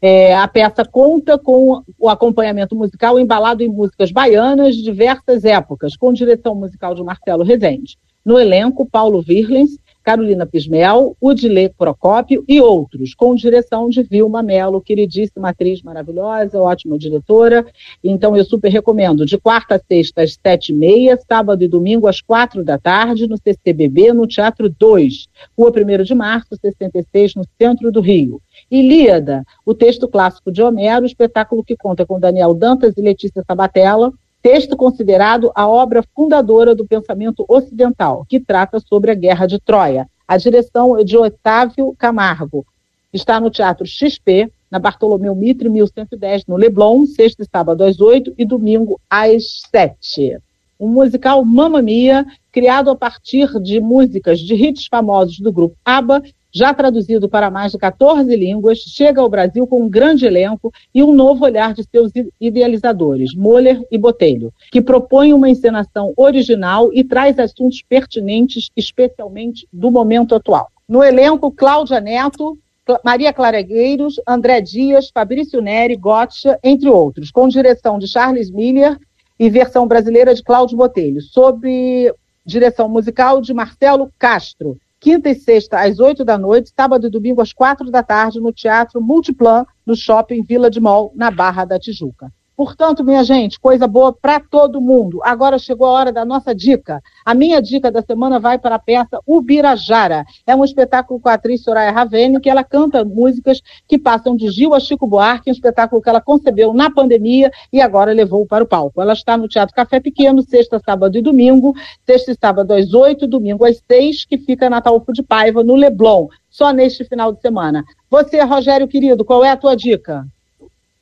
É, 0.00 0.36
a 0.36 0.46
peça 0.46 0.84
conta 0.84 1.38
com 1.38 1.82
o 1.98 2.08
acompanhamento 2.08 2.76
musical 2.76 3.18
embalado 3.18 3.62
em 3.62 3.68
músicas 3.68 4.12
baianas 4.12 4.76
de 4.76 4.82
diversas 4.82 5.44
épocas, 5.44 5.96
com 5.96 6.12
direção 6.12 6.54
musical 6.54 6.94
de 6.94 7.02
Marcelo 7.02 7.42
Rezende. 7.42 7.96
No 8.24 8.38
elenco, 8.38 8.86
Paulo 8.86 9.22
Virlens 9.22 9.78
Carolina 10.02 10.46
Pismel, 10.46 11.16
Udile 11.20 11.68
Procópio 11.76 12.44
e 12.48 12.60
outros, 12.60 13.14
com 13.14 13.34
direção 13.34 13.88
de 13.88 14.02
Vilma 14.02 14.42
Mello, 14.42 14.80
queridíssima 14.80 15.50
atriz 15.50 15.82
maravilhosa, 15.82 16.60
ótima 16.60 16.98
diretora. 16.98 17.66
Então 18.02 18.36
eu 18.36 18.44
super 18.44 18.70
recomendo. 18.70 19.26
De 19.26 19.36
quarta 19.36 19.74
a 19.74 19.78
sexta 19.78 20.22
às 20.22 20.38
sete 20.42 20.72
e 20.72 20.74
meia, 20.74 21.18
sábado 21.28 21.62
e 21.62 21.68
domingo 21.68 22.06
às 22.06 22.20
quatro 22.20 22.64
da 22.64 22.78
tarde, 22.78 23.28
no 23.28 23.36
CCBB, 23.36 24.12
no 24.12 24.26
Teatro 24.26 24.68
2, 24.68 25.28
Rua 25.56 25.70
1 25.70 26.02
de 26.02 26.14
Março, 26.14 26.56
66, 26.60 27.34
no 27.34 27.44
centro 27.60 27.92
do 27.92 28.00
Rio. 28.00 28.40
Ilíada, 28.70 29.44
o 29.64 29.74
texto 29.74 30.08
clássico 30.08 30.50
de 30.50 30.62
Homero, 30.62 31.06
espetáculo 31.06 31.64
que 31.64 31.76
conta 31.76 32.06
com 32.06 32.18
Daniel 32.18 32.54
Dantas 32.54 32.96
e 32.96 33.00
Letícia 33.00 33.42
Sabatella, 33.46 34.12
texto 34.42 34.76
considerado 34.76 35.50
a 35.54 35.66
obra 35.68 36.04
fundadora 36.14 36.74
do 36.74 36.86
pensamento 36.86 37.44
ocidental, 37.48 38.24
que 38.28 38.40
trata 38.40 38.80
sobre 38.80 39.10
a 39.10 39.14
Guerra 39.14 39.46
de 39.46 39.58
Troia. 39.58 40.08
A 40.26 40.36
direção 40.36 40.98
é 40.98 41.04
de 41.04 41.16
Otávio 41.16 41.94
Camargo. 41.98 42.66
Está 43.12 43.40
no 43.40 43.50
Teatro 43.50 43.86
XP, 43.86 44.50
na 44.70 44.78
Bartolomeu 44.78 45.34
Mitre, 45.34 45.68
1110, 45.68 46.44
no 46.46 46.56
Leblon, 46.56 47.06
sexta 47.06 47.42
e 47.42 47.46
sábado 47.50 47.82
às 47.82 48.00
oito 48.00 48.34
e 48.36 48.44
domingo 48.44 49.00
às 49.08 49.62
sete. 49.70 50.38
Um 50.78 50.88
musical 50.88 51.44
Mamma 51.44 51.82
Mia, 51.82 52.26
criado 52.52 52.90
a 52.90 52.96
partir 52.96 53.48
de 53.60 53.80
músicas 53.80 54.38
de 54.38 54.54
hits 54.54 54.86
famosos 54.86 55.40
do 55.40 55.50
grupo 55.50 55.76
ABBA 55.84 56.22
já 56.52 56.72
traduzido 56.72 57.28
para 57.28 57.50
mais 57.50 57.72
de 57.72 57.78
14 57.78 58.34
línguas, 58.34 58.78
chega 58.78 59.20
ao 59.20 59.28
Brasil 59.28 59.66
com 59.66 59.82
um 59.82 59.88
grande 59.88 60.26
elenco 60.26 60.72
e 60.94 61.02
um 61.02 61.12
novo 61.12 61.44
olhar 61.44 61.74
de 61.74 61.84
seus 61.84 62.10
idealizadores, 62.40 63.34
Moller 63.34 63.80
e 63.90 63.98
Botelho, 63.98 64.52
que 64.70 64.80
propõe 64.80 65.32
uma 65.32 65.48
encenação 65.48 66.12
original 66.16 66.90
e 66.92 67.04
traz 67.04 67.38
assuntos 67.38 67.82
pertinentes, 67.82 68.70
especialmente 68.76 69.66
do 69.72 69.90
momento 69.90 70.34
atual. 70.34 70.68
No 70.88 71.04
elenco, 71.04 71.50
Cláudia 71.50 72.00
Neto, 72.00 72.56
Maria 73.04 73.32
Claregueiros, 73.32 74.14
André 74.26 74.60
Dias, 74.62 75.10
Fabrício 75.12 75.60
Neri, 75.60 75.96
Gotcha, 75.96 76.58
entre 76.64 76.88
outros, 76.88 77.30
com 77.30 77.48
direção 77.48 77.98
de 77.98 78.08
Charles 78.08 78.50
Miller 78.50 78.98
e 79.38 79.50
versão 79.50 79.86
brasileira 79.86 80.34
de 80.34 80.42
Cláudio 80.42 80.78
Botelho, 80.78 81.20
sob 81.20 82.12
direção 82.44 82.88
musical 82.88 83.42
de 83.42 83.52
Marcelo 83.52 84.10
Castro. 84.18 84.78
Quinta 85.00 85.30
e 85.30 85.34
sexta, 85.34 85.80
às 85.80 86.00
oito 86.00 86.24
da 86.24 86.36
noite, 86.36 86.72
sábado 86.74 87.06
e 87.06 87.10
domingo, 87.10 87.40
às 87.40 87.52
quatro 87.52 87.90
da 87.90 88.02
tarde, 88.02 88.40
no 88.40 88.52
Teatro 88.52 89.00
Multiplan, 89.00 89.64
no 89.86 89.94
Shopping 89.94 90.42
Vila 90.42 90.68
de 90.68 90.80
Mol, 90.80 91.12
na 91.14 91.30
Barra 91.30 91.64
da 91.64 91.78
Tijuca. 91.78 92.32
Portanto, 92.58 93.04
minha 93.04 93.22
gente, 93.22 93.60
coisa 93.60 93.86
boa 93.86 94.12
para 94.12 94.40
todo 94.40 94.80
mundo. 94.80 95.20
Agora 95.22 95.60
chegou 95.60 95.86
a 95.86 95.92
hora 95.92 96.12
da 96.12 96.24
nossa 96.24 96.52
dica. 96.52 97.00
A 97.24 97.32
minha 97.32 97.62
dica 97.62 97.88
da 97.88 98.02
semana 98.02 98.40
vai 98.40 98.58
para 98.58 98.74
a 98.74 98.78
peça 98.80 99.20
Ubirajara. 99.24 100.26
É 100.44 100.56
um 100.56 100.64
espetáculo 100.64 101.20
com 101.20 101.28
a 101.28 101.34
atriz 101.34 101.62
Soraya 101.62 101.92
Ravene, 101.92 102.40
que 102.40 102.50
ela 102.50 102.64
canta 102.64 103.04
músicas 103.04 103.62
que 103.86 103.96
passam 103.96 104.34
de 104.34 104.50
Gil 104.50 104.74
a 104.74 104.80
Chico 104.80 105.06
Buarque, 105.06 105.50
um 105.50 105.52
espetáculo 105.52 106.02
que 106.02 106.08
ela 106.08 106.20
concebeu 106.20 106.74
na 106.74 106.90
pandemia 106.90 107.48
e 107.72 107.80
agora 107.80 108.12
levou 108.12 108.44
para 108.44 108.64
o 108.64 108.66
palco. 108.66 109.00
Ela 109.00 109.12
está 109.12 109.36
no 109.36 109.46
Teatro 109.46 109.72
Café 109.72 110.00
Pequeno, 110.00 110.42
sexta, 110.42 110.80
sábado 110.84 111.16
e 111.16 111.22
domingo, 111.22 111.76
sexta 112.04 112.32
e 112.32 112.36
sábado 112.40 112.74
às 112.74 112.92
oito, 112.92 113.28
domingo 113.28 113.64
às 113.64 113.80
seis, 113.86 114.24
que 114.24 114.36
fica 114.36 114.68
na 114.68 114.80
Taúfo 114.80 115.12
de 115.12 115.22
Paiva, 115.22 115.62
no 115.62 115.76
Leblon, 115.76 116.26
só 116.50 116.72
neste 116.72 117.04
final 117.04 117.32
de 117.32 117.40
semana. 117.40 117.84
Você, 118.10 118.42
Rogério 118.42 118.88
querido, 118.88 119.24
qual 119.24 119.44
é 119.44 119.50
a 119.50 119.56
tua 119.56 119.76
dica? 119.76 120.26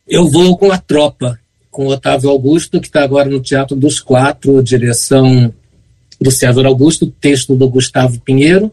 Eu 0.06 0.30
vou 0.30 0.54
com 0.58 0.70
a 0.70 0.76
tropa 0.76 1.38
com 1.76 1.88
Otávio 1.88 2.30
Augusto, 2.30 2.80
que 2.80 2.86
está 2.86 3.04
agora 3.04 3.28
no 3.28 3.38
Teatro 3.38 3.76
dos 3.76 4.00
Quatro, 4.00 4.62
direção 4.62 5.52
do 6.18 6.30
César 6.30 6.66
Augusto, 6.66 7.06
texto 7.20 7.54
do 7.54 7.68
Gustavo 7.68 8.18
Pinheiro 8.20 8.72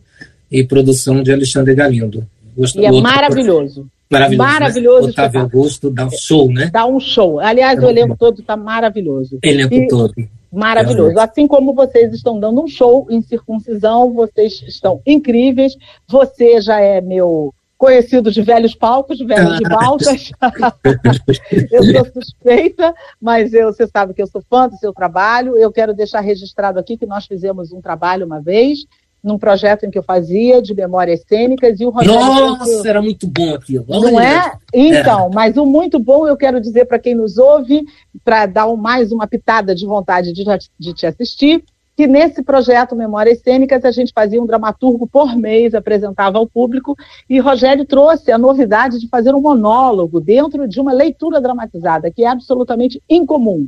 e 0.50 0.64
produção 0.64 1.22
de 1.22 1.30
Alexandre 1.30 1.76
Galindo. 1.76 2.26
e 2.58 2.86
é 2.86 2.92
maravilhoso. 3.02 3.86
Maravilhoso. 4.10 4.38
Maravilhoso. 4.38 5.08
Né? 5.08 5.12
Otávio 5.12 5.42
Augusto 5.42 5.90
dá 5.90 6.06
um 6.06 6.12
show, 6.12 6.50
né? 6.50 6.70
Dá 6.72 6.86
um 6.86 6.98
show. 7.02 7.42
Aliás, 7.42 7.78
é 7.78 7.86
o 7.86 7.90
elenco 7.90 8.16
todo 8.18 8.40
está 8.40 8.56
maravilhoso. 8.56 9.38
Elenco 9.44 9.74
e... 9.74 9.88
todo. 9.90 10.14
Maravilhoso. 10.50 11.20
Assim 11.20 11.46
como 11.46 11.74
vocês 11.74 12.14
estão 12.14 12.40
dando 12.40 12.64
um 12.64 12.70
show 12.70 13.08
em 13.10 13.22
circuncisão, 13.22 14.14
vocês 14.14 14.64
estão 14.66 15.02
incríveis. 15.06 15.76
Você 16.08 16.62
já 16.62 16.80
é 16.80 17.02
meu 17.02 17.54
conhecido 17.84 18.32
de 18.32 18.42
velhos 18.42 18.74
palcos, 18.74 19.20
velhos 19.20 19.58
de 19.58 19.64
balsas. 19.68 20.32
eu 21.70 21.84
sou 21.84 22.14
suspeita, 22.14 22.94
mas 23.20 23.54
eu, 23.54 23.74
você 23.74 23.86
sabe 23.88 24.14
que 24.14 24.22
eu 24.22 24.28
sou 24.28 24.42
fã 24.50 24.70
do 24.70 24.78
seu 24.78 24.94
trabalho. 24.94 25.58
Eu 25.58 25.70
quero 25.70 25.94
deixar 25.94 26.22
registrado 26.22 26.80
aqui 26.80 26.96
que 26.96 27.06
nós 27.06 27.26
fizemos 27.26 27.74
um 27.74 27.82
trabalho 27.82 28.26
uma 28.26 28.40
vez, 28.40 28.86
num 29.22 29.38
projeto 29.38 29.86
em 29.86 29.92
que 29.92 29.98
eu 29.98 30.04
fazia 30.04 30.62
de 30.62 30.74
memórias 30.74 31.24
cênicas 31.28 31.78
e 31.82 31.86
o 31.86 31.90
Rogério. 31.90 32.22
Nossa, 32.22 32.88
era 32.88 33.02
muito 33.02 33.28
bom 33.28 33.54
aquilo. 33.54 33.86
Não 33.90 34.18
é? 34.18 34.54
Então, 34.74 35.28
é. 35.28 35.36
mas 35.36 35.58
o 35.58 35.66
muito 35.66 36.00
bom 36.00 36.26
eu 36.26 36.38
quero 36.38 36.62
dizer 36.62 36.86
para 36.86 37.00
quem 37.00 37.14
nos 37.14 37.38
ouve, 37.38 37.84
para 38.24 38.46
dar 38.46 38.66
um, 38.68 38.78
mais 38.78 39.12
uma 39.12 39.28
pitada 39.28 39.76
de 39.76 39.86
vontade 39.86 40.32
de, 40.32 40.46
de 40.80 40.94
te 40.94 41.06
assistir, 41.06 41.62
que 41.96 42.08
nesse 42.08 42.42
projeto 42.42 42.96
Memórias 42.96 43.40
Cênicas 43.40 43.86
a 43.86 43.92
gente 43.92 44.12
fazia 44.14 44.42
um 44.42 44.46
dramaturgo 44.46 45.08
por 45.08 45.36
mês, 45.36 45.74
apresentava 45.74 46.38
ao 46.38 46.48
público, 46.48 46.96
e 47.30 47.40
Rogério 47.40 47.86
trouxe 47.86 48.32
a 48.32 48.38
novidade 48.38 49.00
de 49.00 49.08
fazer 49.08 49.34
um 49.36 49.42
monólogo 49.42 50.20
dentro 50.20 50.68
de 50.68 50.80
uma 50.80 50.92
leitura 50.92 51.40
dramatizada, 51.40 52.12
que 52.12 52.24
é 52.24 52.28
absolutamente 52.28 53.02
incomum. 53.10 53.68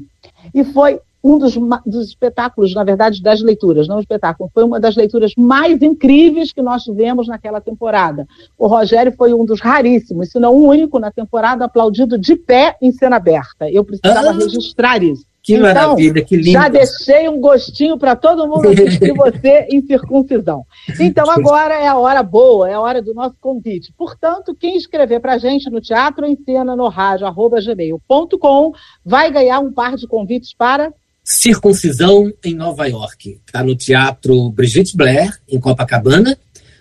E 0.54 0.64
foi 0.64 1.00
um 1.24 1.40
dos, 1.40 1.56
dos, 1.84 2.10
espetáculos, 2.10 2.76
na 2.76 2.84
verdade, 2.84 3.20
das 3.20 3.42
leituras, 3.42 3.88
não 3.88 3.98
o 3.98 4.00
espetáculo, 4.00 4.50
foi 4.54 4.64
uma 4.64 4.80
das 4.80 4.96
leituras 4.96 5.34
mais 5.36 5.82
incríveis 5.82 6.54
que 6.54 6.62
nós 6.62 6.84
tivemos 6.84 7.28
naquela 7.28 7.60
temporada. 7.60 8.28
O 8.56 8.68
Rogério 8.68 9.12
foi 9.12 9.34
um 9.34 9.44
dos 9.44 9.60
raríssimos, 9.60 10.30
se 10.30 10.40
não 10.40 10.54
o 10.54 10.68
único 10.68 11.00
na 11.00 11.12
temporada, 11.12 11.66
aplaudido 11.66 12.16
de 12.16 12.36
pé 12.36 12.78
em 12.80 12.92
cena 12.92 13.16
aberta. 13.16 13.68
Eu 13.72 13.84
precisava 13.84 14.30
ah. 14.30 14.34
registrar 14.34 15.02
isso. 15.02 15.26
Que 15.46 15.54
então, 15.54 15.68
maravilha, 15.68 16.26
que 16.26 16.36
lindo. 16.36 16.54
Já 16.54 16.68
deixei 16.68 17.30
um 17.30 17.40
gostinho 17.40 18.00
para 18.00 18.16
todo 18.16 18.48
mundo 18.48 18.68
assistir 18.68 19.14
você 19.14 19.68
em 19.70 19.80
circuncisão. 19.86 20.66
Então 21.00 21.30
agora 21.30 21.76
é 21.76 21.88
a 21.88 21.96
hora 21.96 22.24
boa, 22.24 22.68
é 22.68 22.74
a 22.74 22.82
hora 22.82 23.00
do 23.00 23.14
nosso 23.14 23.36
convite. 23.40 23.94
Portanto, 23.96 24.56
quem 24.60 24.76
escrever 24.76 25.20
para 25.20 25.34
a 25.34 25.38
gente 25.38 25.70
no 25.70 25.80
Teatro 25.80 26.26
em 26.26 26.36
Cena 26.44 26.76
no 26.76 26.88
Rádio, 26.88 27.28
arroba 27.28 27.62
gmail.com, 27.62 28.74
vai 29.06 29.30
ganhar 29.30 29.60
um 29.60 29.72
par 29.72 29.96
de 29.96 30.08
convites 30.08 30.52
para 30.52 30.92
Circuncisão 31.24 32.32
em 32.44 32.56
Nova 32.56 32.88
York. 32.88 33.40
Está 33.46 33.64
no 33.64 33.76
Teatro 33.76 34.50
Brigitte 34.50 34.98
Blair, 34.98 35.32
em 35.48 35.60
Copacabana. 35.60 36.36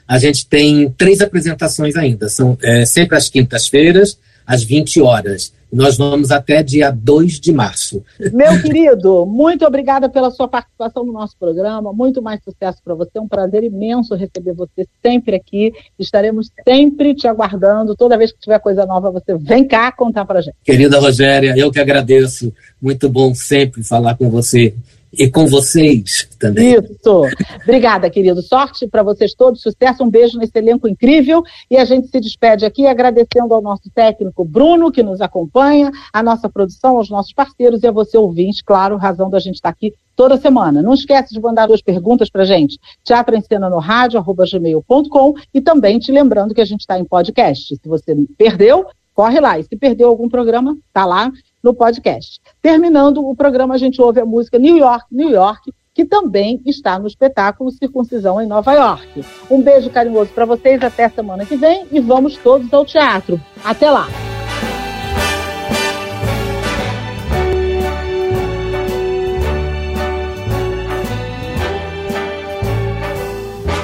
A 0.08 0.18
gente 0.18 0.46
tem 0.46 0.90
três 0.90 1.20
apresentações 1.20 1.96
ainda. 1.96 2.30
São 2.30 2.56
é, 2.62 2.86
sempre 2.86 3.16
às 3.16 3.28
quintas-feiras, 3.28 4.18
às 4.46 4.62
20 4.62 5.02
horas. 5.02 5.52
Nós 5.74 5.96
vamos 5.96 6.30
até 6.30 6.62
dia 6.62 6.92
2 6.92 7.40
de 7.40 7.52
março. 7.52 8.04
Meu 8.32 8.62
querido, 8.62 9.26
muito 9.26 9.66
obrigada 9.66 10.08
pela 10.08 10.30
sua 10.30 10.46
participação 10.46 11.04
no 11.04 11.12
nosso 11.12 11.36
programa. 11.36 11.92
Muito 11.92 12.22
mais 12.22 12.40
sucesso 12.44 12.78
para 12.84 12.94
você. 12.94 13.10
É 13.16 13.20
um 13.20 13.26
prazer 13.26 13.64
imenso 13.64 14.14
receber 14.14 14.52
você 14.52 14.86
sempre 15.04 15.34
aqui. 15.34 15.72
Estaremos 15.98 16.48
sempre 16.66 17.12
te 17.12 17.26
aguardando. 17.26 17.96
Toda 17.96 18.16
vez 18.16 18.30
que 18.30 18.38
tiver 18.38 18.60
coisa 18.60 18.86
nova, 18.86 19.10
você 19.10 19.36
vem 19.36 19.66
cá 19.66 19.90
contar 19.90 20.24
para 20.24 20.40
gente. 20.40 20.54
Querida 20.64 21.00
Rogéria, 21.00 21.54
eu 21.56 21.72
que 21.72 21.80
agradeço. 21.80 22.52
Muito 22.80 23.08
bom 23.08 23.34
sempre 23.34 23.82
falar 23.82 24.16
com 24.16 24.30
você 24.30 24.74
e 25.18 25.30
com 25.30 25.46
vocês 25.46 26.28
também. 26.38 26.74
Isso. 26.74 27.22
Obrigada, 27.62 28.08
querido. 28.10 28.42
Sorte 28.42 28.86
para 28.86 29.02
vocês 29.02 29.34
todos, 29.34 29.62
sucesso, 29.62 30.02
um 30.02 30.10
beijo 30.10 30.38
nesse 30.38 30.56
elenco 30.56 30.88
incrível. 30.88 31.42
E 31.70 31.76
a 31.76 31.84
gente 31.84 32.08
se 32.08 32.20
despede 32.20 32.64
aqui 32.64 32.86
agradecendo 32.86 33.54
ao 33.54 33.62
nosso 33.62 33.90
técnico 33.94 34.44
Bruno, 34.44 34.92
que 34.92 35.02
nos 35.02 35.20
acompanha, 35.20 35.90
a 36.12 36.22
nossa 36.22 36.48
produção, 36.48 36.96
aos 36.96 37.10
nossos 37.10 37.32
parceiros 37.32 37.82
e 37.82 37.86
a 37.86 37.92
você, 37.92 38.16
ouvinte, 38.16 38.62
claro, 38.64 38.96
razão 38.96 39.30
da 39.30 39.38
gente 39.38 39.56
estar 39.56 39.70
tá 39.70 39.76
aqui 39.76 39.92
toda 40.16 40.36
semana. 40.36 40.82
Não 40.82 40.94
esquece 40.94 41.34
de 41.34 41.40
mandar 41.40 41.66
duas 41.66 41.82
perguntas 41.82 42.30
para 42.30 42.44
gente. 42.44 42.78
Teatro 43.02 43.36
em 43.36 43.40
Cena 43.40 43.68
no 43.68 43.78
Rádio, 43.78 44.18
arroba 44.18 44.44
gmail.com 44.44 45.34
e 45.52 45.60
também 45.60 45.98
te 45.98 46.12
lembrando 46.12 46.54
que 46.54 46.60
a 46.60 46.64
gente 46.64 46.80
está 46.80 46.98
em 46.98 47.04
podcast. 47.04 47.76
Se 47.76 47.88
você 47.88 48.14
perdeu, 48.36 48.86
corre 49.14 49.40
lá. 49.40 49.58
E 49.58 49.64
se 49.64 49.76
perdeu 49.76 50.08
algum 50.08 50.28
programa, 50.28 50.76
tá 50.92 51.04
lá 51.04 51.30
no 51.64 51.72
podcast. 51.72 52.38
Terminando 52.60 53.26
o 53.26 53.34
programa, 53.34 53.74
a 53.74 53.78
gente 53.78 54.00
ouve 54.00 54.20
a 54.20 54.26
música 54.26 54.58
New 54.58 54.76
York, 54.76 55.06
New 55.10 55.30
York, 55.30 55.72
que 55.94 56.04
também 56.04 56.60
está 56.66 56.98
no 56.98 57.06
espetáculo 57.06 57.70
Circuncisão 57.70 58.40
em 58.40 58.46
Nova 58.46 58.74
York. 58.74 59.24
Um 59.50 59.62
beijo 59.62 59.88
carinhoso 59.88 60.30
para 60.32 60.44
vocês, 60.44 60.82
até 60.82 61.08
semana 61.08 61.46
que 61.46 61.56
vem 61.56 61.86
e 61.90 62.00
vamos 62.00 62.36
todos 62.36 62.72
ao 62.72 62.84
teatro. 62.84 63.40
Até 63.64 63.90
lá! 63.90 64.06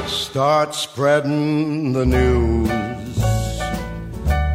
Start 0.07 0.75
spreading 0.75 1.93
the 1.93 2.05
news. 2.05 2.71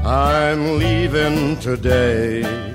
I'm 0.05 0.77
leaving 0.77 1.57
today. 1.57 2.74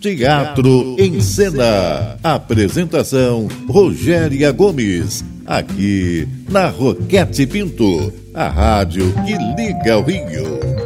Teatro 0.00 0.96
em 0.98 1.20
Cena. 1.20 2.16
Apresentação 2.22 3.48
Rogéria 3.68 4.52
Gomes 4.52 5.24
aqui 5.46 6.28
na 6.48 6.68
Roquete 6.68 7.46
Pinto, 7.46 8.12
a 8.34 8.48
rádio 8.48 9.12
que 9.24 9.32
liga 9.56 9.98
o 9.98 10.02
Rio. 10.02 10.77